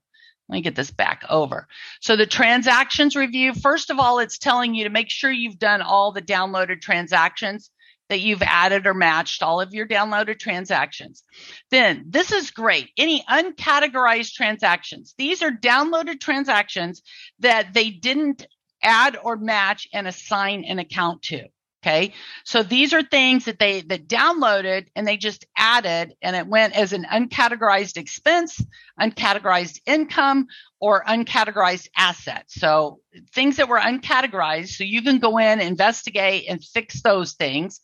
[0.48, 1.66] Let me get this back over.
[2.00, 5.80] So the transactions review, first of all, it's telling you to make sure you've done
[5.80, 7.70] all the downloaded transactions
[8.08, 11.22] that you've added or matched all of your downloaded transactions.
[11.70, 12.90] Then this is great.
[12.98, 15.14] Any uncategorized transactions.
[15.16, 17.02] These are downloaded transactions
[17.38, 18.46] that they didn't
[18.82, 21.46] add or match and assign an account to.
[21.84, 22.12] Okay.
[22.44, 26.76] So these are things that they that downloaded and they just added and it went
[26.76, 28.64] as an uncategorized expense,
[29.00, 30.46] uncategorized income,
[30.80, 32.44] or uncategorized asset.
[32.46, 33.00] So
[33.32, 34.68] things that were uncategorized.
[34.68, 37.80] So you can go in, investigate, and fix those things.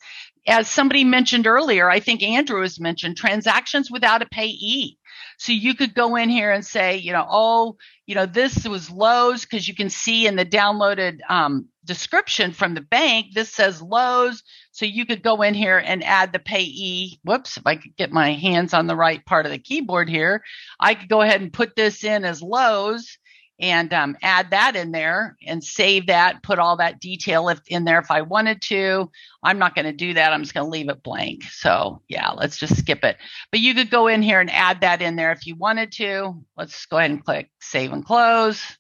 [0.47, 4.97] As somebody mentioned earlier, I think Andrew has mentioned transactions without a payee.
[5.39, 7.77] So you could go in here and say, you know, oh,
[8.07, 12.75] you know, this was Lowe's because you can see in the downloaded um, description from
[12.75, 14.45] the bank, this says Lowe's.
[14.71, 17.19] So you could go in here and add the payee.
[17.25, 20.45] Whoops, if I could get my hands on the right part of the keyboard here,
[20.79, 23.19] I could go ahead and put this in as Lowe's
[23.61, 27.99] and um, add that in there and save that, put all that detail in there
[27.99, 29.11] if I wanted to.
[29.43, 30.33] I'm not going to do that.
[30.33, 31.43] I'm just going to leave it blank.
[31.45, 33.17] So yeah, let's just skip it.
[33.51, 36.35] But you could go in here and add that in there if you wanted to.
[36.57, 38.78] Let's go ahead and click save and close.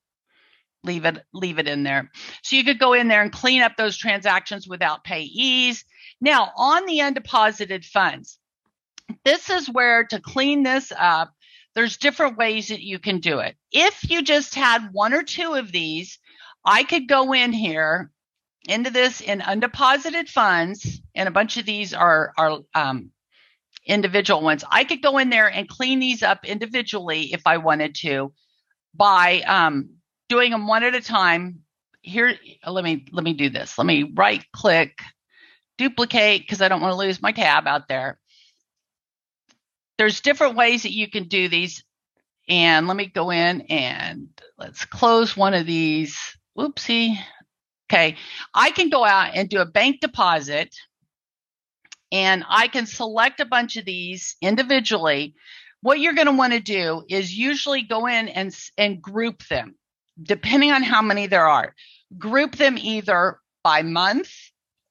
[0.84, 2.10] Leave it, leave it in there.
[2.42, 5.84] So you could go in there and clean up those transactions without payees.
[6.20, 8.38] Now on the undeposited funds,
[9.24, 11.32] this is where to clean this up,
[11.74, 13.56] there's different ways that you can do it.
[13.72, 16.18] If you just had one or two of these,
[16.64, 18.10] I could go in here
[18.68, 23.10] into this in undeposited funds, and a bunch of these are are um,
[23.86, 24.64] individual ones.
[24.70, 28.32] I could go in there and clean these up individually if I wanted to
[28.94, 29.97] by um,
[30.28, 31.60] doing them one at a time.
[32.02, 32.34] Here,
[32.66, 33.76] let me let me do this.
[33.76, 35.00] Let me right click,
[35.76, 38.18] duplicate because I don't want to lose my tab out there
[39.98, 41.84] there's different ways that you can do these.
[42.48, 46.16] And let me go in and let's close one of these.
[46.56, 47.16] Whoopsie.
[47.92, 48.16] Okay.
[48.54, 50.74] I can go out and do a bank deposit
[52.10, 55.34] and I can select a bunch of these individually.
[55.82, 59.74] What you're going to want to do is usually go in and, and group them
[60.22, 61.74] depending on how many there are.
[62.16, 64.32] Group them either by month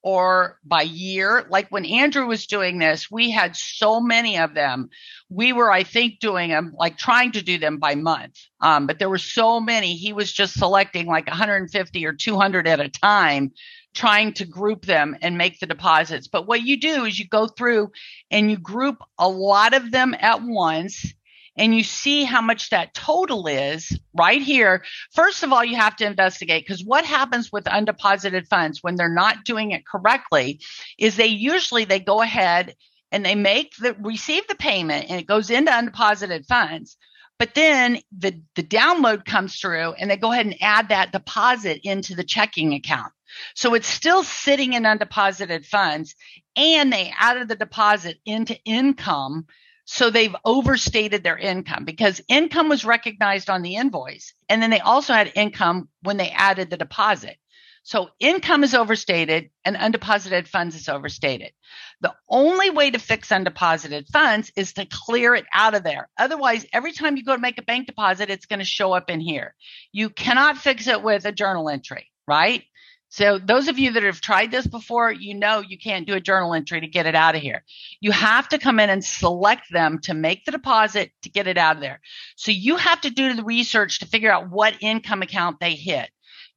[0.03, 1.45] or by year.
[1.49, 4.89] Like when Andrew was doing this, we had so many of them.
[5.29, 8.37] We were, I think, doing them like trying to do them by month.
[8.61, 9.95] Um, but there were so many.
[9.95, 13.51] He was just selecting like 150 or 200 at a time,
[13.93, 16.27] trying to group them and make the deposits.
[16.27, 17.91] But what you do is you go through
[18.31, 21.13] and you group a lot of them at once
[21.57, 24.83] and you see how much that total is right here.
[25.13, 29.09] First of all, you have to investigate because what happens with undeposited funds when they're
[29.09, 30.61] not doing it correctly
[30.97, 32.75] is they usually they go ahead
[33.11, 36.97] and they make the receive the payment and it goes into undeposited funds.
[37.39, 41.81] But then the, the download comes through and they go ahead and add that deposit
[41.83, 43.13] into the checking account.
[43.55, 46.15] So it's still sitting in undeposited funds
[46.55, 49.45] and they added the deposit into income
[49.89, 54.33] so they've overstated their income because income was recognized on the invoice.
[54.49, 57.37] And then they also had income when they added the deposit.
[57.83, 61.53] So income is overstated and undeposited funds is overstated.
[62.01, 66.09] The only way to fix undeposited funds is to clear it out of there.
[66.17, 69.09] Otherwise, every time you go to make a bank deposit, it's going to show up
[69.09, 69.55] in here.
[69.93, 72.65] You cannot fix it with a journal entry, right?
[73.09, 76.19] So those of you that have tried this before, you know you can't do a
[76.19, 77.63] journal entry to get it out of here.
[78.01, 81.57] You have to come in and select them to make the deposit to get it
[81.57, 82.01] out of there.
[82.35, 86.09] So you have to do the research to figure out what income account they hit.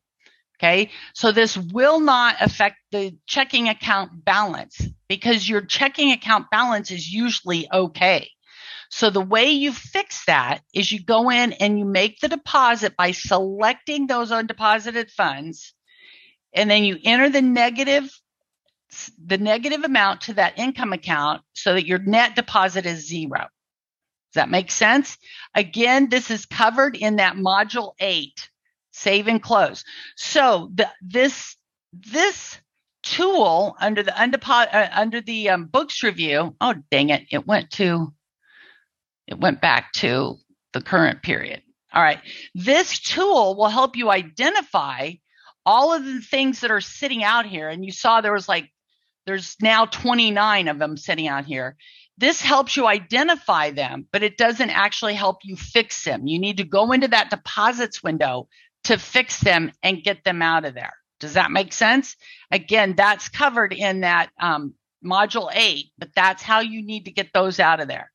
[0.59, 0.91] Okay.
[1.15, 7.11] So this will not affect the checking account balance because your checking account balance is
[7.11, 8.29] usually okay.
[8.91, 12.95] So the way you fix that is you go in and you make the deposit
[12.95, 15.73] by selecting those undeposited funds
[16.53, 18.11] and then you enter the negative
[19.25, 23.47] the negative amount to that income account so that your net deposit is zero.
[24.31, 25.17] Does that make sense?
[25.55, 28.49] Again, this is covered in that module 8,
[28.91, 29.83] save and close.
[30.15, 31.57] So the, this
[31.93, 32.57] this
[33.03, 37.71] tool under the undepo- uh, under the um, books review, oh dang it, it went
[37.71, 38.13] to
[39.27, 40.37] it went back to
[40.73, 41.61] the current period.
[41.93, 42.19] All right.
[42.55, 45.11] This tool will help you identify
[45.65, 47.69] all of the things that are sitting out here.
[47.69, 48.69] And you saw there was like,
[49.25, 51.75] there's now 29 of them sitting out here.
[52.21, 56.27] This helps you identify them, but it doesn't actually help you fix them.
[56.27, 58.47] You need to go into that deposits window
[58.83, 60.93] to fix them and get them out of there.
[61.19, 62.15] Does that make sense?
[62.51, 67.33] Again, that's covered in that um, module eight, but that's how you need to get
[67.33, 68.11] those out of there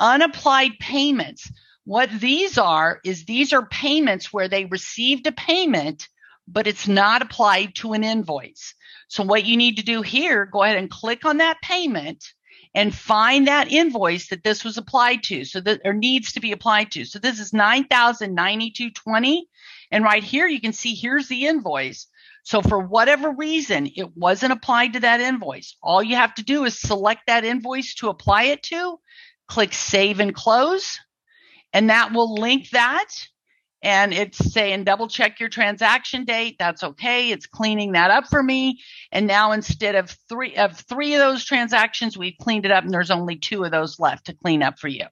[0.00, 1.48] unapplied payments.
[1.84, 6.08] What these are is these are payments where they received a payment,
[6.48, 8.74] but it's not applied to an invoice.
[9.06, 12.24] So what you need to do here, go ahead and click on that payment
[12.76, 15.44] and find that invoice that this was applied to.
[15.44, 17.04] So that or needs to be applied to.
[17.06, 19.40] So this is 9,092.20.
[19.90, 22.06] And right here, you can see here's the invoice.
[22.44, 25.74] So for whatever reason, it wasn't applied to that invoice.
[25.82, 29.00] All you have to do is select that invoice to apply it to
[29.48, 30.98] click save and close,
[31.72, 33.08] and that will link that.
[33.82, 36.56] And it's saying double check your transaction date.
[36.58, 37.30] That's okay.
[37.30, 38.80] It's cleaning that up for me.
[39.12, 42.92] And now instead of three of three of those transactions, we've cleaned it up and
[42.92, 45.04] there's only two of those left to clean up for you.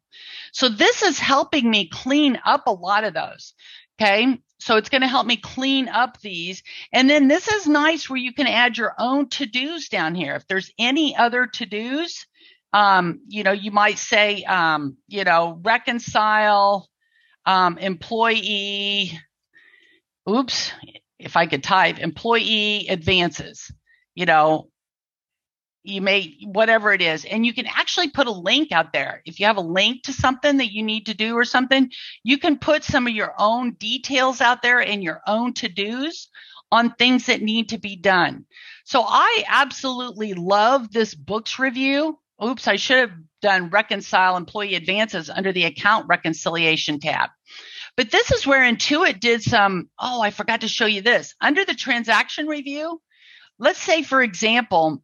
[0.53, 3.55] So this is helping me clean up a lot of those.
[4.01, 4.39] Okay.
[4.59, 6.63] So it's going to help me clean up these.
[6.91, 10.37] And then this is nice where you can add your own to dos down here.
[10.37, 12.27] If there's any other to dos,
[12.73, 16.89] um, you know, you might say, um, you know, reconcile
[17.47, 19.19] um, employee,
[20.29, 20.73] oops,
[21.19, 23.71] if I could type, employee advances,
[24.15, 24.69] you know,
[25.85, 27.27] you may, whatever it is.
[27.27, 29.21] And you can actually put a link out there.
[29.27, 31.91] If you have a link to something that you need to do or something,
[32.23, 36.29] you can put some of your own details out there and your own to dos
[36.73, 38.47] on things that need to be done.
[38.85, 43.13] So I absolutely love this books review oops, I should have
[43.43, 47.31] done reconcile employee advances under the account reconciliation tab.
[47.97, 51.35] But this is where Intuit did some, oh, I forgot to show you this.
[51.41, 53.01] Under the transaction review,
[53.59, 55.03] let's say, for example,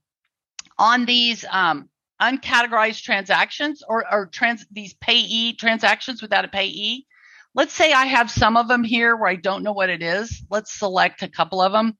[0.78, 1.88] on these um,
[2.20, 7.06] uncategorized transactions or, or trans, these payee transactions without a payee,
[7.54, 10.42] let's say I have some of them here where I don't know what it is.
[10.50, 11.96] Let's select a couple of them.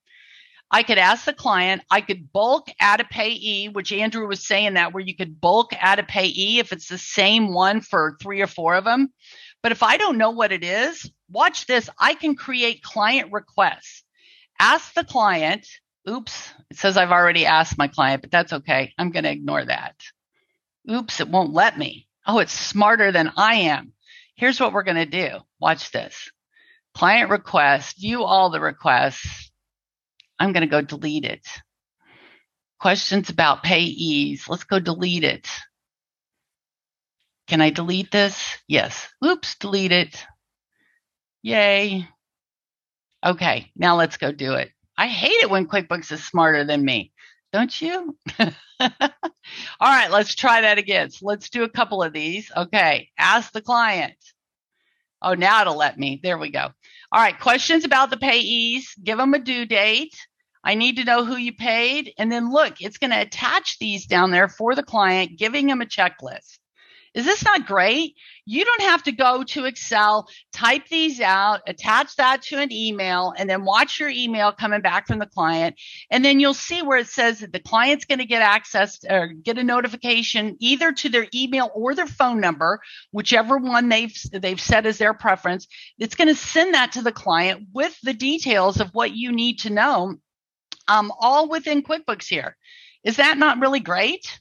[0.71, 4.75] I could ask the client, I could bulk add a payee, which Andrew was saying
[4.75, 8.41] that where you could bulk add a payee if it's the same one for three
[8.41, 9.13] or four of them.
[9.63, 11.91] But if I don't know what it is, watch this.
[11.99, 14.05] I can create client requests.
[14.61, 15.67] Ask the client,
[16.09, 18.93] oops, it says I've already asked my client, but that's okay.
[18.97, 19.97] I'm going to ignore that.
[20.89, 22.07] Oops, it won't let me.
[22.27, 23.93] Oh, it's smarter than I am.
[24.37, 25.39] Here's what we're going to do.
[25.59, 26.31] Watch this.
[26.95, 29.50] Client request, view all the requests
[30.41, 31.47] I'm going to go delete it.
[32.81, 34.49] Questions about payees.
[34.49, 35.47] Let's go delete it.
[37.47, 38.57] Can I delete this?
[38.67, 39.07] Yes.
[39.25, 40.25] Oops, delete it.
[41.43, 42.09] Yay.
[43.25, 44.71] Okay, now let's go do it.
[44.97, 47.13] I hate it when QuickBooks is smarter than me.
[47.53, 48.17] Don't you?
[48.39, 48.49] All
[49.81, 51.11] right, let's try that again.
[51.11, 52.51] So let's do a couple of these.
[52.57, 54.15] Okay, ask the client.
[55.21, 56.19] Oh, now it'll let me.
[56.23, 56.71] There we go.
[57.13, 58.85] All right, questions about the payees.
[59.03, 60.15] Give them a due date.
[60.63, 62.13] I need to know who you paid.
[62.19, 65.81] And then look, it's going to attach these down there for the client, giving them
[65.81, 66.59] a checklist.
[67.13, 68.15] Is this not great?
[68.47, 73.35] You don't have to go to Excel, type these out, attach that to an email,
[73.37, 75.75] and then watch your email coming back from the client.
[76.11, 79.27] And then you'll see where it says that the client's going to get access or
[79.27, 82.81] get a notification either to their email or their phone number,
[83.11, 85.67] whichever one they've they've set as their preference.
[85.99, 89.61] It's going to send that to the client with the details of what you need
[89.61, 90.17] to know
[90.91, 92.57] um, all within QuickBooks here.
[93.05, 94.41] Is that not really great?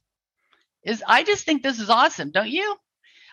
[0.83, 2.75] Is I just think this is awesome, don't you?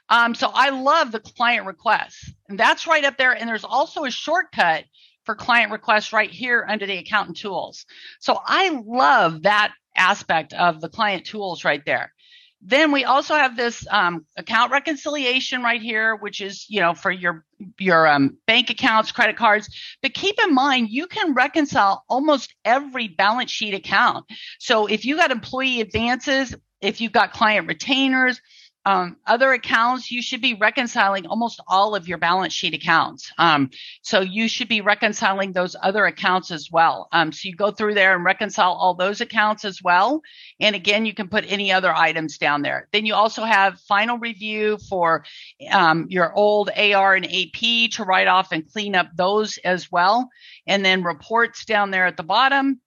[0.09, 3.33] Um, so I love the client requests, and that's right up there.
[3.33, 4.85] And there's also a shortcut
[5.25, 7.87] for client requests right here under the accountant tools.
[8.21, 12.13] So I love that aspect of the client tools right there.
[12.63, 17.11] Then we also have this um, account reconciliation right here, which is you know for
[17.11, 17.45] your
[17.79, 19.69] your um, bank accounts, credit cards.
[20.03, 24.27] But keep in mind, you can reconcile almost every balance sheet account.
[24.59, 28.41] So if you got employee advances, if you've got client retainers,
[28.87, 33.33] um, other accounts, you should be reconciling almost all of your balance sheet accounts.
[33.37, 33.71] Um,
[34.03, 37.09] so you should be reconciling those other accounts as well.
[37.11, 40.23] Um, so you go through there and reconcile all those accounts as well.
[40.61, 42.87] And again, you can put any other items down there.
[42.93, 45.25] Then you also have final review for
[45.73, 50.31] um, your old AR and AP to write off and clean up those as well.
[50.69, 52.81] And then reports down there at the bottom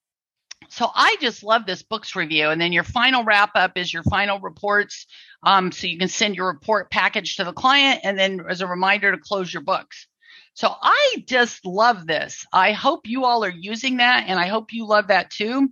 [0.68, 2.50] so I just love this books review.
[2.50, 5.08] And then your final wrap up is your final reports.
[5.42, 8.68] Um, so you can send your report package to the client and then as a
[8.68, 10.08] reminder to close your books.
[10.54, 12.46] So I just love this.
[12.52, 15.70] I hope you all are using that and I hope you love that too.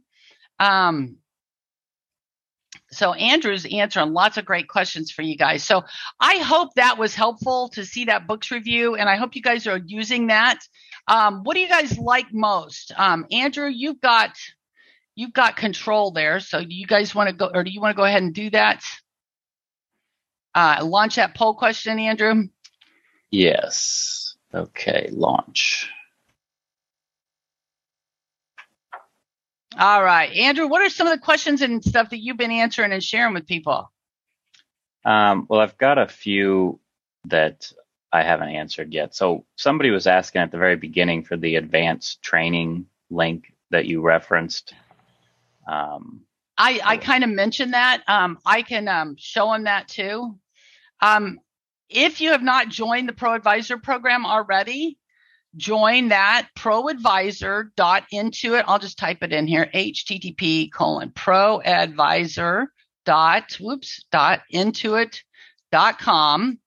[0.60, 1.18] Um,
[2.92, 5.64] so Andrew's answering lots of great questions for you guys.
[5.64, 5.84] So
[6.20, 9.68] I hope that was helpful to see that books review, and I hope you guys
[9.68, 10.60] are using that.
[11.08, 12.94] Um, what do you guys like most?
[12.98, 14.38] Um, Andrew, you've got
[15.18, 16.40] you've got control there.
[16.40, 18.34] So do you guys want to go, or do you want to go ahead and
[18.34, 18.86] do that?
[20.54, 22.48] Uh, launch that poll question, Andrew.
[23.32, 24.36] Yes.
[24.54, 25.90] Okay, launch.
[29.78, 30.68] All right, Andrew.
[30.68, 33.48] What are some of the questions and stuff that you've been answering and sharing with
[33.48, 33.92] people?
[35.04, 36.80] Um, well, I've got a few
[37.26, 37.72] that
[38.12, 39.16] I haven't answered yet.
[39.16, 44.02] So somebody was asking at the very beginning for the advanced training link that you
[44.02, 44.74] referenced.
[45.68, 46.22] Um,
[46.58, 48.04] I, I kind of mentioned that.
[48.08, 50.38] Um, I can um, show them that too.
[51.02, 51.40] Um,
[51.90, 54.98] if you have not joined the Pro Advisor program already,
[55.56, 58.64] join that proadvisor.intuit.
[58.68, 62.66] I'll just type it in here http colon proadvisor
[63.06, 65.22] dot whoops dot intuit
[65.72, 66.60] dot com.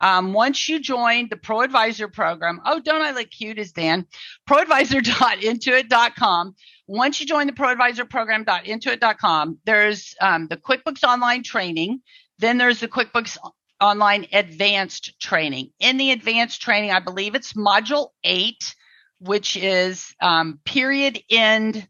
[0.00, 4.06] Um, once you join the Pro Advisor program, oh, don't I look cute as Dan?
[4.48, 6.54] Proadvisor.intuit.com.
[6.86, 12.00] Once you join the Pro Advisor program.intuit.com, there's um, the QuickBooks Online training.
[12.38, 13.38] Then there's the QuickBooks
[13.80, 15.70] Online Advanced training.
[15.78, 18.74] In the advanced training, I believe it's Module 8,
[19.20, 21.88] which is um, period end,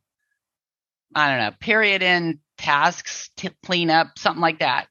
[1.15, 4.87] I don't know, period end tasks to clean up, something like that.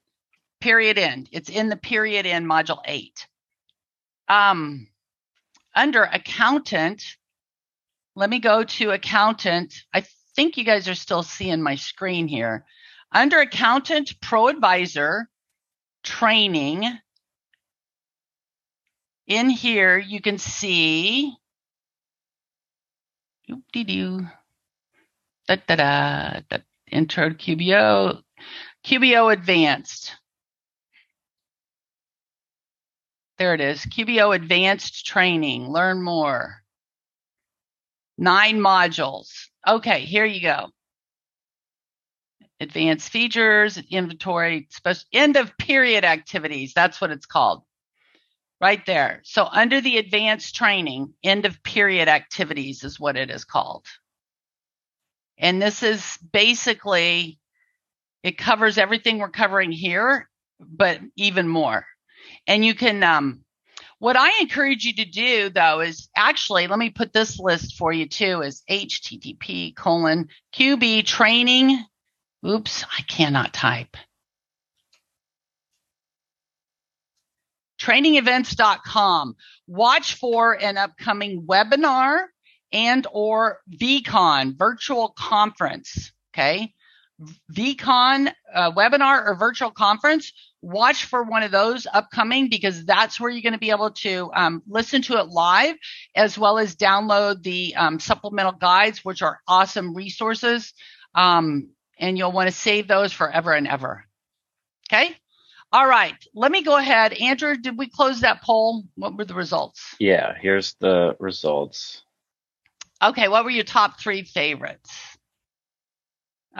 [0.64, 1.28] Period end.
[1.34, 3.28] It's in the period end module 8.
[4.30, 4.88] Um,
[5.76, 7.04] under accountant,
[8.16, 9.74] let me go to accountant.
[9.94, 10.06] I
[10.38, 12.64] think you guys are still seeing my screen here.
[13.12, 15.28] Under accountant pro advisor
[16.02, 16.86] training,
[19.28, 21.36] in here you can see
[23.74, 24.28] doo
[25.46, 26.58] da da da, da
[26.90, 28.22] intro to QBO,
[28.86, 30.16] QBO advanced.
[33.38, 33.80] There it is.
[33.80, 35.68] QBO Advanced Training.
[35.68, 36.64] Learn more.
[38.18, 39.48] Nine modules.
[39.68, 40.70] Okay, here you go.
[42.60, 46.74] Advanced features, inventory, special, end of period activities.
[46.74, 47.64] That's what it's called.
[48.62, 49.22] Right there.
[49.26, 53.86] So under the advanced training, end of period activities is what it is called.
[55.38, 57.40] And this is basically,
[58.22, 60.30] it covers everything we're covering here,
[60.60, 61.86] but even more.
[62.48, 63.44] And you can, um,
[64.00, 67.94] what I encourage you to do though is actually, let me put this list for
[67.94, 71.84] you too is http colon QB training.
[72.46, 73.96] Oops, I cannot type.
[77.84, 79.36] trainingevents.com.
[79.68, 82.26] Watch for an upcoming webinar
[82.72, 86.12] and or VCon virtual conference.
[86.34, 86.74] Okay.
[87.52, 90.34] VCon uh, webinar or virtual conference,
[90.64, 94.32] watch for one of those upcoming because that's where you're going to be able to
[94.34, 95.76] um, listen to it live
[96.16, 100.74] as well as download the um, supplemental guides, which are awesome resources.
[101.14, 104.06] Um, and you'll want to save those forever and ever.
[104.90, 105.16] Okay.
[105.72, 106.16] All right.
[106.34, 107.14] Let me go ahead.
[107.14, 108.84] Andrew, did we close that poll?
[108.96, 109.96] What were the results?
[110.00, 112.04] Yeah, here's the results.
[113.02, 113.28] Okay.
[113.28, 114.92] What were your top three favorites?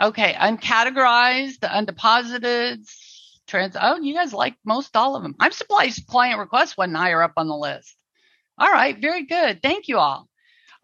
[0.00, 2.84] Okay, uncategorized, the undeposited,
[3.46, 3.76] trans.
[3.80, 5.34] Oh, you guys like most all of them.
[5.40, 7.96] I'm surprised client request wasn't higher up on the list.
[8.58, 9.62] All right, very good.
[9.62, 10.28] Thank you all.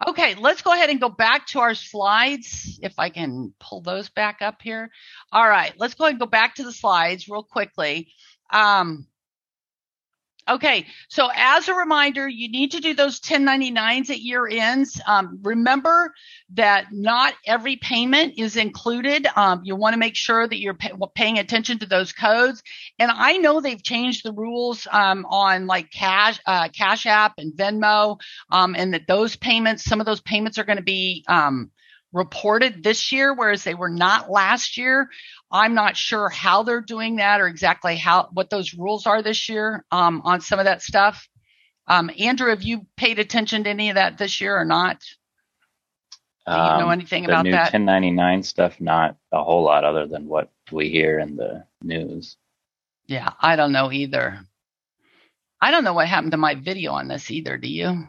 [0.06, 2.80] Okay, let's go ahead and go back to our slides.
[2.82, 4.90] If I can pull those back up here.
[5.30, 8.12] All right, let's go ahead and go back to the slides real quickly.
[8.50, 9.06] Um,
[10.50, 15.00] Okay, so as a reminder, you need to do those 1099s at year ends.
[15.06, 16.12] Um, remember
[16.54, 19.28] that not every payment is included.
[19.36, 22.64] Um, you want to make sure that you're pay- paying attention to those codes.
[22.98, 27.52] And I know they've changed the rules um, on like Cash, uh, Cash App and
[27.52, 28.18] Venmo,
[28.50, 31.70] um, and that those payments, some of those payments are going to be um,
[32.12, 35.08] reported this year, whereas they were not last year.
[35.50, 39.48] I'm not sure how they're doing that or exactly how what those rules are this
[39.48, 41.28] year um, on some of that stuff.
[41.86, 45.00] Um, Andrew, have you paid attention to any of that this year or not?
[46.46, 47.72] Do you know Um, anything the about new that?
[47.72, 52.36] 1099 stuff, not a whole lot other than what we hear in the news.
[53.06, 54.40] Yeah, I don't know either.
[55.60, 57.56] I don't know what happened to my video on this either.
[57.58, 58.06] Do you?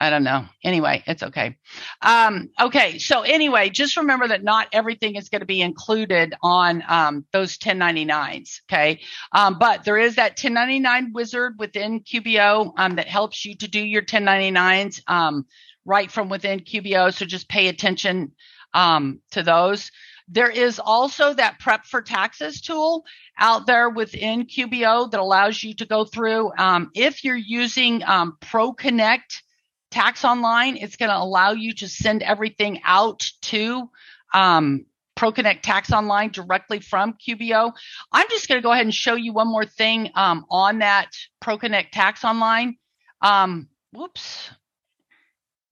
[0.00, 0.44] I don't know.
[0.62, 1.56] Anyway, it's okay.
[2.02, 6.84] Um, okay, so anyway, just remember that not everything is going to be included on
[6.88, 8.60] um, those 1099s.
[8.70, 9.00] Okay,
[9.32, 13.80] um, but there is that 1099 wizard within QBO um, that helps you to do
[13.80, 15.46] your 1099s um,
[15.84, 17.12] right from within QBO.
[17.12, 18.32] So just pay attention
[18.74, 19.90] um, to those.
[20.28, 23.04] There is also that prep for taxes tool
[23.38, 26.52] out there within QBO that allows you to go through.
[26.56, 29.42] Um, if you're using um, ProConnect
[29.90, 33.90] Tax Online, it's going to allow you to send everything out to
[34.34, 34.86] um,
[35.16, 37.72] ProConnect Tax Online directly from QBO.
[38.12, 41.08] I'm just going to go ahead and show you one more thing um, on that
[41.42, 42.76] ProConnect Tax Online.
[43.20, 44.50] Um, whoops.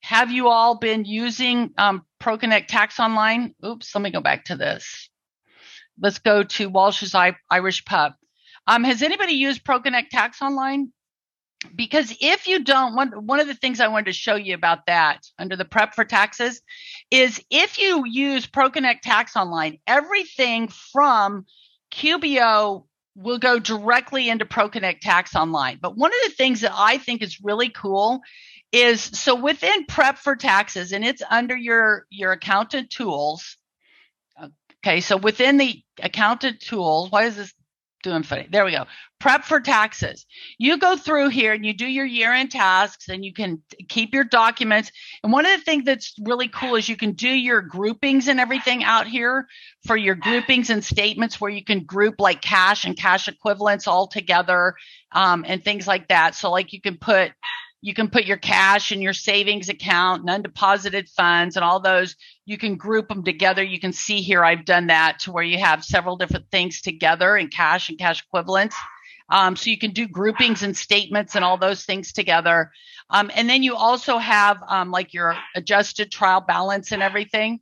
[0.01, 3.55] Have you all been using um, ProConnect Tax Online?
[3.64, 5.11] Oops, let me go back to this.
[6.01, 7.14] Let's go to Walsh's
[7.51, 8.12] Irish Pub.
[8.67, 10.93] Um, has anybody used ProConnect Tax Online?
[11.75, 14.87] Because if you don't, one, one of the things I wanted to show you about
[14.87, 16.61] that under the prep for taxes
[17.11, 21.47] is if you use ProConnect Tax Online, everything from
[21.93, 22.85] QBO
[23.15, 25.79] will go directly into ProConnect Tax Online.
[25.81, 28.21] But one of the things that I think is really cool
[28.73, 33.57] is so within prep for taxes and it's under your your accountant tools
[34.85, 37.55] okay so within the accountant tools why is this
[38.03, 38.47] doing funny.
[38.51, 38.87] There we go.
[39.19, 40.27] Prep for taxes.
[40.59, 44.15] You go through here and you do your year end tasks and you can keep
[44.15, 44.93] your documents.
[45.23, 48.39] And one of the things that's really cool is you can do your groupings and
[48.39, 49.47] everything out here
[49.87, 54.07] for your groupings and statements where you can group like cash and cash equivalents all
[54.07, 54.75] together
[55.13, 56.35] um, and things like that.
[56.35, 57.33] So like you can put
[57.87, 62.16] you can put your cash in your savings account and undeposited funds and all those
[62.45, 63.62] you can group them together.
[63.62, 67.37] You can see here i've done that to where you have several different things together
[67.37, 68.74] in cash and cash equivalents.
[69.30, 72.72] Um, so you can do groupings and statements and all those things together.
[73.11, 77.61] Um, and then you also have um, like your adjusted trial balance and everything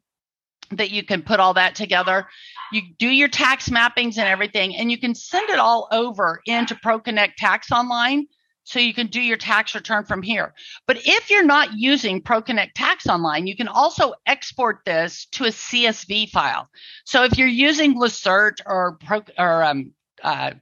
[0.71, 2.27] that you can put all that together.
[2.73, 6.75] You do your tax mappings and everything and you can send it all over into
[6.77, 8.27] proconnect tax online
[8.65, 10.55] so you can do your tax return from here.
[10.87, 15.49] But if you're not using ProConnect Tax Online, you can also export this to a
[15.49, 16.69] CSV file.
[17.05, 19.93] So if you're using Lacerte or Pro, or um,
[20.23, 20.53] uh,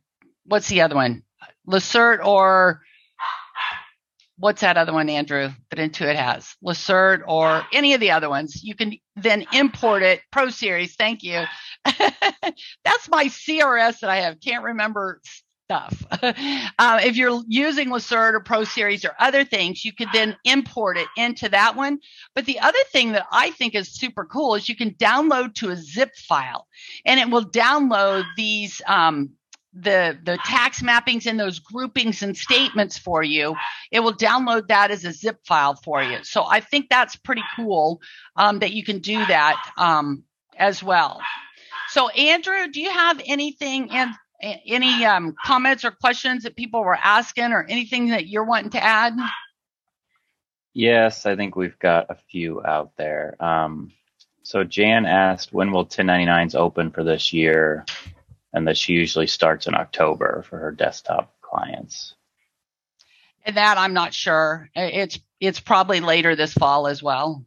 [0.45, 1.23] what's the other one?
[1.67, 2.83] Lacerte or
[4.37, 6.57] what's that other one, Andrew, that Intuit has?
[6.65, 8.65] Lacerte or any of the other ones.
[8.65, 10.21] You can then import it.
[10.33, 11.45] Pro Series, thank you.
[11.85, 14.41] That's my CRS that I have.
[14.41, 15.21] Can't remember
[15.65, 16.05] stuff.
[16.79, 20.99] uh, if you're using Lacerte or Pro Series or other things, you could then import
[20.99, 21.99] it into that one.
[22.35, 25.71] But the other thing that I think is super cool is you can download to
[25.71, 26.67] a zip file
[27.07, 29.31] and it will download these um,
[29.75, 33.57] the the tax mappings and those groupings and statements for you
[33.91, 37.43] it will download that as a zip file for you so i think that's pretty
[37.57, 37.99] cool
[38.37, 40.25] um, that you can do that um,
[40.59, 41.23] as well
[41.89, 44.13] so andrew do you have anything and
[44.43, 48.83] any um, comments or questions that people were asking or anything that you're wanting to
[48.83, 49.15] add?
[50.75, 53.37] Yes, I think we've got a few out there.
[53.41, 53.93] Um,
[54.43, 57.85] so Jan asked, when will 1099s open for this year?
[58.55, 62.15] And that she usually starts in October for her desktop clients.
[63.45, 64.69] And that I'm not sure.
[64.75, 67.45] It's it's probably later this fall as well.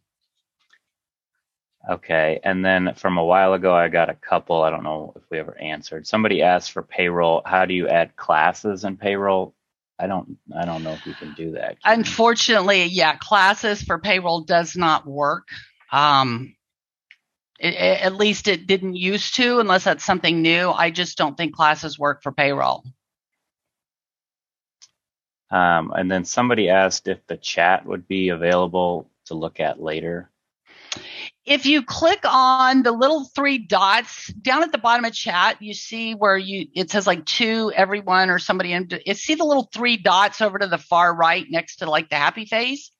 [1.90, 2.40] Okay.
[2.44, 4.64] And then from a while ago, I got a couple.
[4.64, 6.08] I don't know if we ever answered.
[6.08, 7.42] Somebody asked for payroll.
[7.46, 9.54] How do you add classes in payroll?
[10.00, 10.38] I don't.
[10.58, 11.78] I don't know if you can do that.
[11.84, 15.48] Unfortunately, yeah, classes for payroll does not work.
[15.92, 16.56] Um,
[17.60, 20.70] it, it, at least it didn't used to, unless that's something new.
[20.70, 22.84] I just don't think classes work for payroll.
[25.50, 30.30] Um, and then somebody asked if the chat would be available to look at later
[31.46, 35.76] if you click on the little three dots down at the bottom of chat, you
[35.76, 39.70] see where you it says like to everyone or somebody and you see the little
[39.72, 42.92] three dots over to the far right next to like the happy face.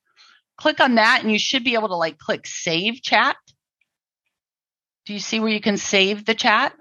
[0.56, 3.36] Click on that and you should be able to like click save chat.
[5.06, 6.72] Do you see where you can save the chat?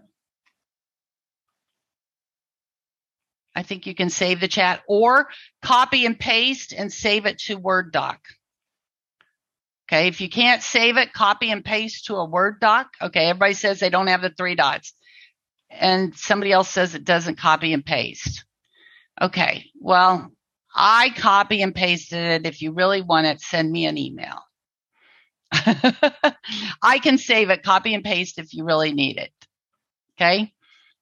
[3.56, 5.30] I think you can save the chat or
[5.64, 8.20] copy and paste and save it to Word doc.
[9.88, 10.08] Okay.
[10.08, 12.88] If you can't save it, copy and paste to a Word doc.
[13.02, 13.28] Okay.
[13.28, 14.94] Everybody says they don't have the three dots.
[15.70, 18.46] And somebody else says it doesn't copy and paste.
[19.22, 19.66] Okay.
[19.80, 20.32] Well,
[20.74, 22.48] I copy and pasted it.
[22.48, 24.40] If you really want it, send me an email.
[25.52, 29.32] I can save it, copy and paste if you really need it.
[30.18, 30.52] Okay.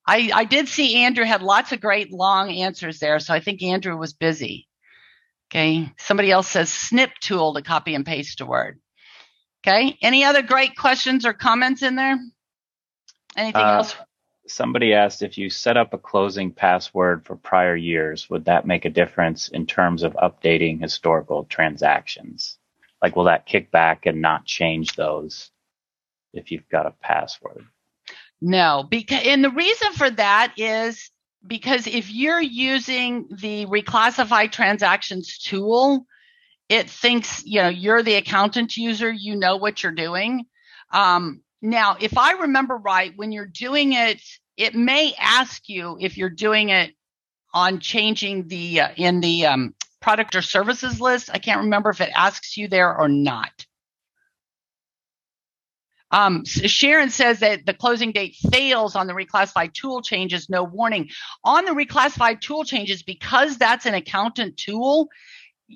[0.06, 3.20] I, I did see Andrew had lots of great long answers there.
[3.20, 4.68] So I think Andrew was busy.
[5.54, 5.94] Okay.
[6.00, 8.80] Somebody else says snip tool to copy and paste a word.
[9.62, 9.96] Okay.
[10.02, 12.18] Any other great questions or comments in there?
[13.38, 13.96] Anything uh, else?
[14.48, 18.86] Somebody asked if you set up a closing password for prior years, would that make
[18.86, 22.58] a difference in terms of updating historical transactions?
[23.00, 25.52] Like, will that kick back and not change those
[26.34, 27.64] if you've got a password?
[28.42, 31.12] No, because and the reason for that is
[31.46, 36.06] because if you're using the reclassify transactions tool,
[36.70, 40.46] it thinks, you know, you're the accountant user, you know what you're doing.
[40.92, 44.22] Um, now, if I remember right, when you're doing it,
[44.58, 46.94] it may ask you if you're doing it
[47.54, 51.30] on changing the uh, in the um, product or services list.
[51.34, 53.66] I can't remember if it asks you there or not.
[56.14, 61.10] Um, Sharon says that the closing date fails on the reclassified tool changes, no warning.
[61.44, 65.10] On the reclassified tool changes, because that's an accountant tool,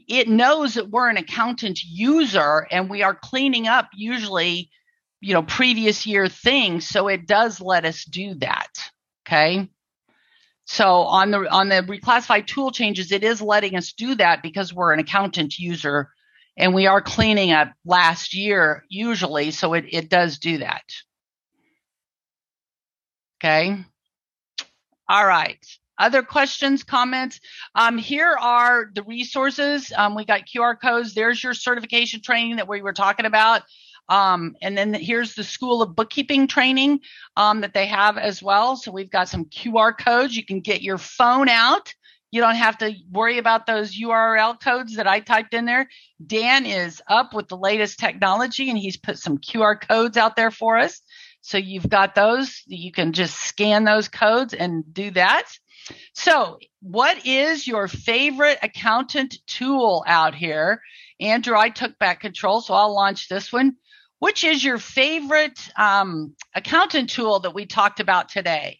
[0.08, 4.70] it knows that we're an accountant user and we are cleaning up usually,
[5.22, 6.88] you know, previous year things.
[6.88, 8.70] So it does let us do that.
[9.26, 9.68] Okay.
[10.66, 14.72] So on the on the reclassified tool changes, it is letting us do that because
[14.72, 16.12] we're an accountant user
[16.58, 20.84] and we are cleaning up last year usually, so it, it does do that.
[23.40, 23.78] Okay.
[25.08, 25.64] All right.
[26.00, 27.40] Other questions, comments?
[27.74, 29.92] Um, here are the resources.
[29.96, 31.14] Um, we got QR codes.
[31.14, 33.64] There's your certification training that we were talking about.
[34.10, 37.02] Um, and then here's the School of Bookkeeping training
[37.36, 38.76] um, that they have as well.
[38.76, 40.36] So we've got some QR codes.
[40.36, 41.94] You can get your phone out
[42.38, 45.90] you don't have to worry about those URL codes that I typed in there.
[46.24, 50.52] Dan is up with the latest technology and he's put some QR codes out there
[50.52, 51.02] for us.
[51.42, 52.62] So you've got those.
[52.68, 55.46] You can just scan those codes and do that.
[56.14, 60.82] So, what is your favorite accountant tool out here?
[61.20, 63.78] Andrew, I took back control, so I'll launch this one.
[64.20, 68.78] Which is your favorite um, accountant tool that we talked about today?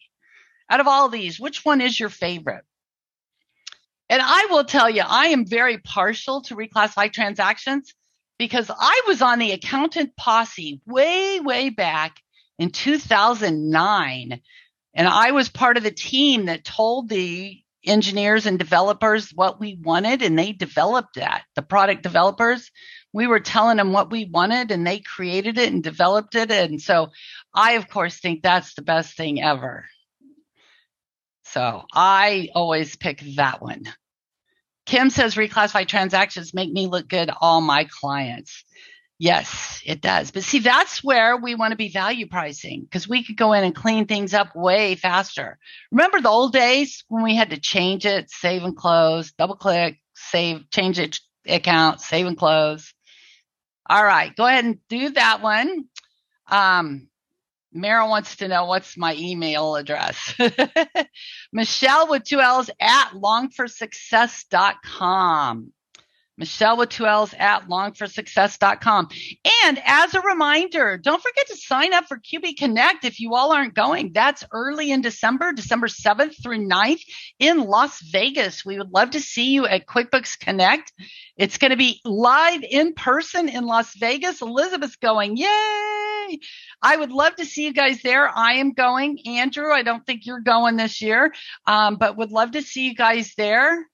[0.70, 2.64] Out of all these, which one is your favorite?
[4.10, 7.94] And I will tell you, I am very partial to reclassify transactions
[8.38, 12.16] because I was on the accountant posse way, way back
[12.58, 14.40] in 2009.
[14.94, 19.78] And I was part of the team that told the engineers and developers what we
[19.80, 21.44] wanted, and they developed that.
[21.54, 22.70] The product developers,
[23.12, 26.50] we were telling them what we wanted, and they created it and developed it.
[26.50, 27.10] And so,
[27.54, 29.86] I, of course, think that's the best thing ever.
[31.52, 33.84] So, I always pick that one.
[34.86, 38.64] Kim says reclassified transactions make me look good, all my clients.
[39.18, 40.30] Yes, it does.
[40.30, 43.64] But see, that's where we want to be value pricing because we could go in
[43.64, 45.58] and clean things up way faster.
[45.90, 49.98] Remember the old days when we had to change it, save and close, double click,
[50.14, 51.18] save, change it
[51.48, 52.94] account, save and close.
[53.90, 55.84] All right, go ahead and do that one.
[56.46, 57.08] Um,
[57.74, 60.34] Meryl wants to know what's my email address.
[61.52, 65.72] Michelle with two L's at longforsuccess.com.
[66.38, 69.08] Michelle with two L's at longforsuccess.com.
[69.64, 73.52] And as a reminder, don't forget to sign up for QB Connect if you all
[73.52, 74.12] aren't going.
[74.12, 77.02] That's early in December, December 7th through 9th
[77.40, 78.64] in Las Vegas.
[78.64, 80.92] We would love to see you at QuickBooks Connect.
[81.36, 84.40] It's going to be live in person in Las Vegas.
[84.40, 85.36] Elizabeth's going.
[86.28, 86.40] Yay!
[86.82, 88.28] I would love to see you guys there.
[88.28, 89.18] I am going.
[89.26, 91.32] Andrew, I don't think you're going this year,
[91.66, 93.86] um, but would love to see you guys there.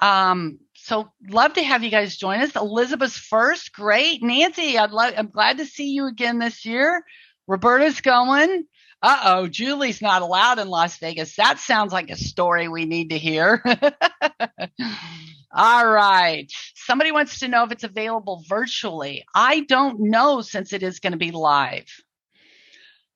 [0.00, 2.56] Um, so love to have you guys join us.
[2.56, 4.22] Elizabeth's first, great.
[4.22, 7.04] Nancy, I'd love, I'm glad to see you again this year.
[7.46, 8.64] Roberta's going.
[9.02, 11.36] Uh oh, Julie's not allowed in Las Vegas.
[11.36, 13.62] That sounds like a story we need to hear.
[15.52, 16.52] All right.
[16.74, 19.24] Somebody wants to know if it's available virtually.
[19.34, 21.86] I don't know since it is going to be live.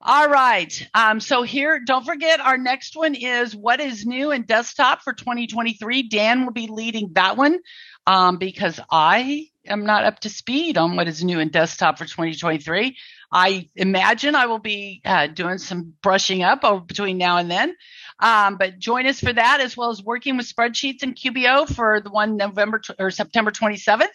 [0.01, 0.87] All right.
[0.93, 5.15] Um, so here, don't forget, our next one is what is new in desktop for
[5.15, 6.09] 2023.
[6.09, 7.59] Dan will be leading that one
[8.07, 12.05] um, because I am not up to speed on what is new in desktop for
[12.05, 12.97] 2023.
[13.35, 17.75] I imagine I will be uh, doing some brushing up between now and then.
[18.21, 22.01] Um, but join us for that as well as working with spreadsheets and QBO for
[22.01, 24.07] the one November or September 27th.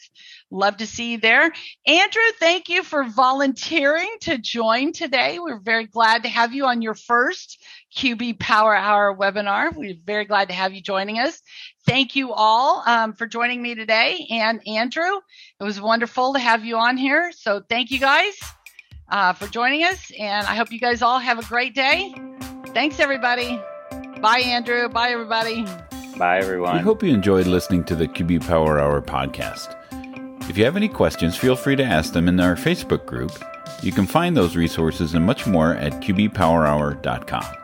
[0.49, 1.51] Love to see you there.
[1.85, 5.37] Andrew, thank you for volunteering to join today.
[5.37, 7.61] We're very glad to have you on your first
[7.97, 9.75] QB Power Hour webinar.
[9.75, 11.41] We're very glad to have you joining us.
[11.85, 14.27] Thank you all um, for joining me today.
[14.31, 15.17] And Andrew,
[15.59, 17.33] it was wonderful to have you on here.
[17.33, 18.33] So thank you guys
[19.11, 20.11] uh, for joining us.
[20.17, 22.13] And I hope you guys all have a great day.
[22.67, 23.59] Thanks, everybody.
[24.21, 24.89] Bye, Andrew.
[24.89, 25.65] Bye, everybody.
[26.17, 26.75] Bye, everyone.
[26.75, 29.75] We hope you enjoyed listening to the QB Power Hour podcast.
[30.49, 33.31] If you have any questions, feel free to ask them in our Facebook group.
[33.81, 37.58] You can find those resources and much more at qbpowerhour.com.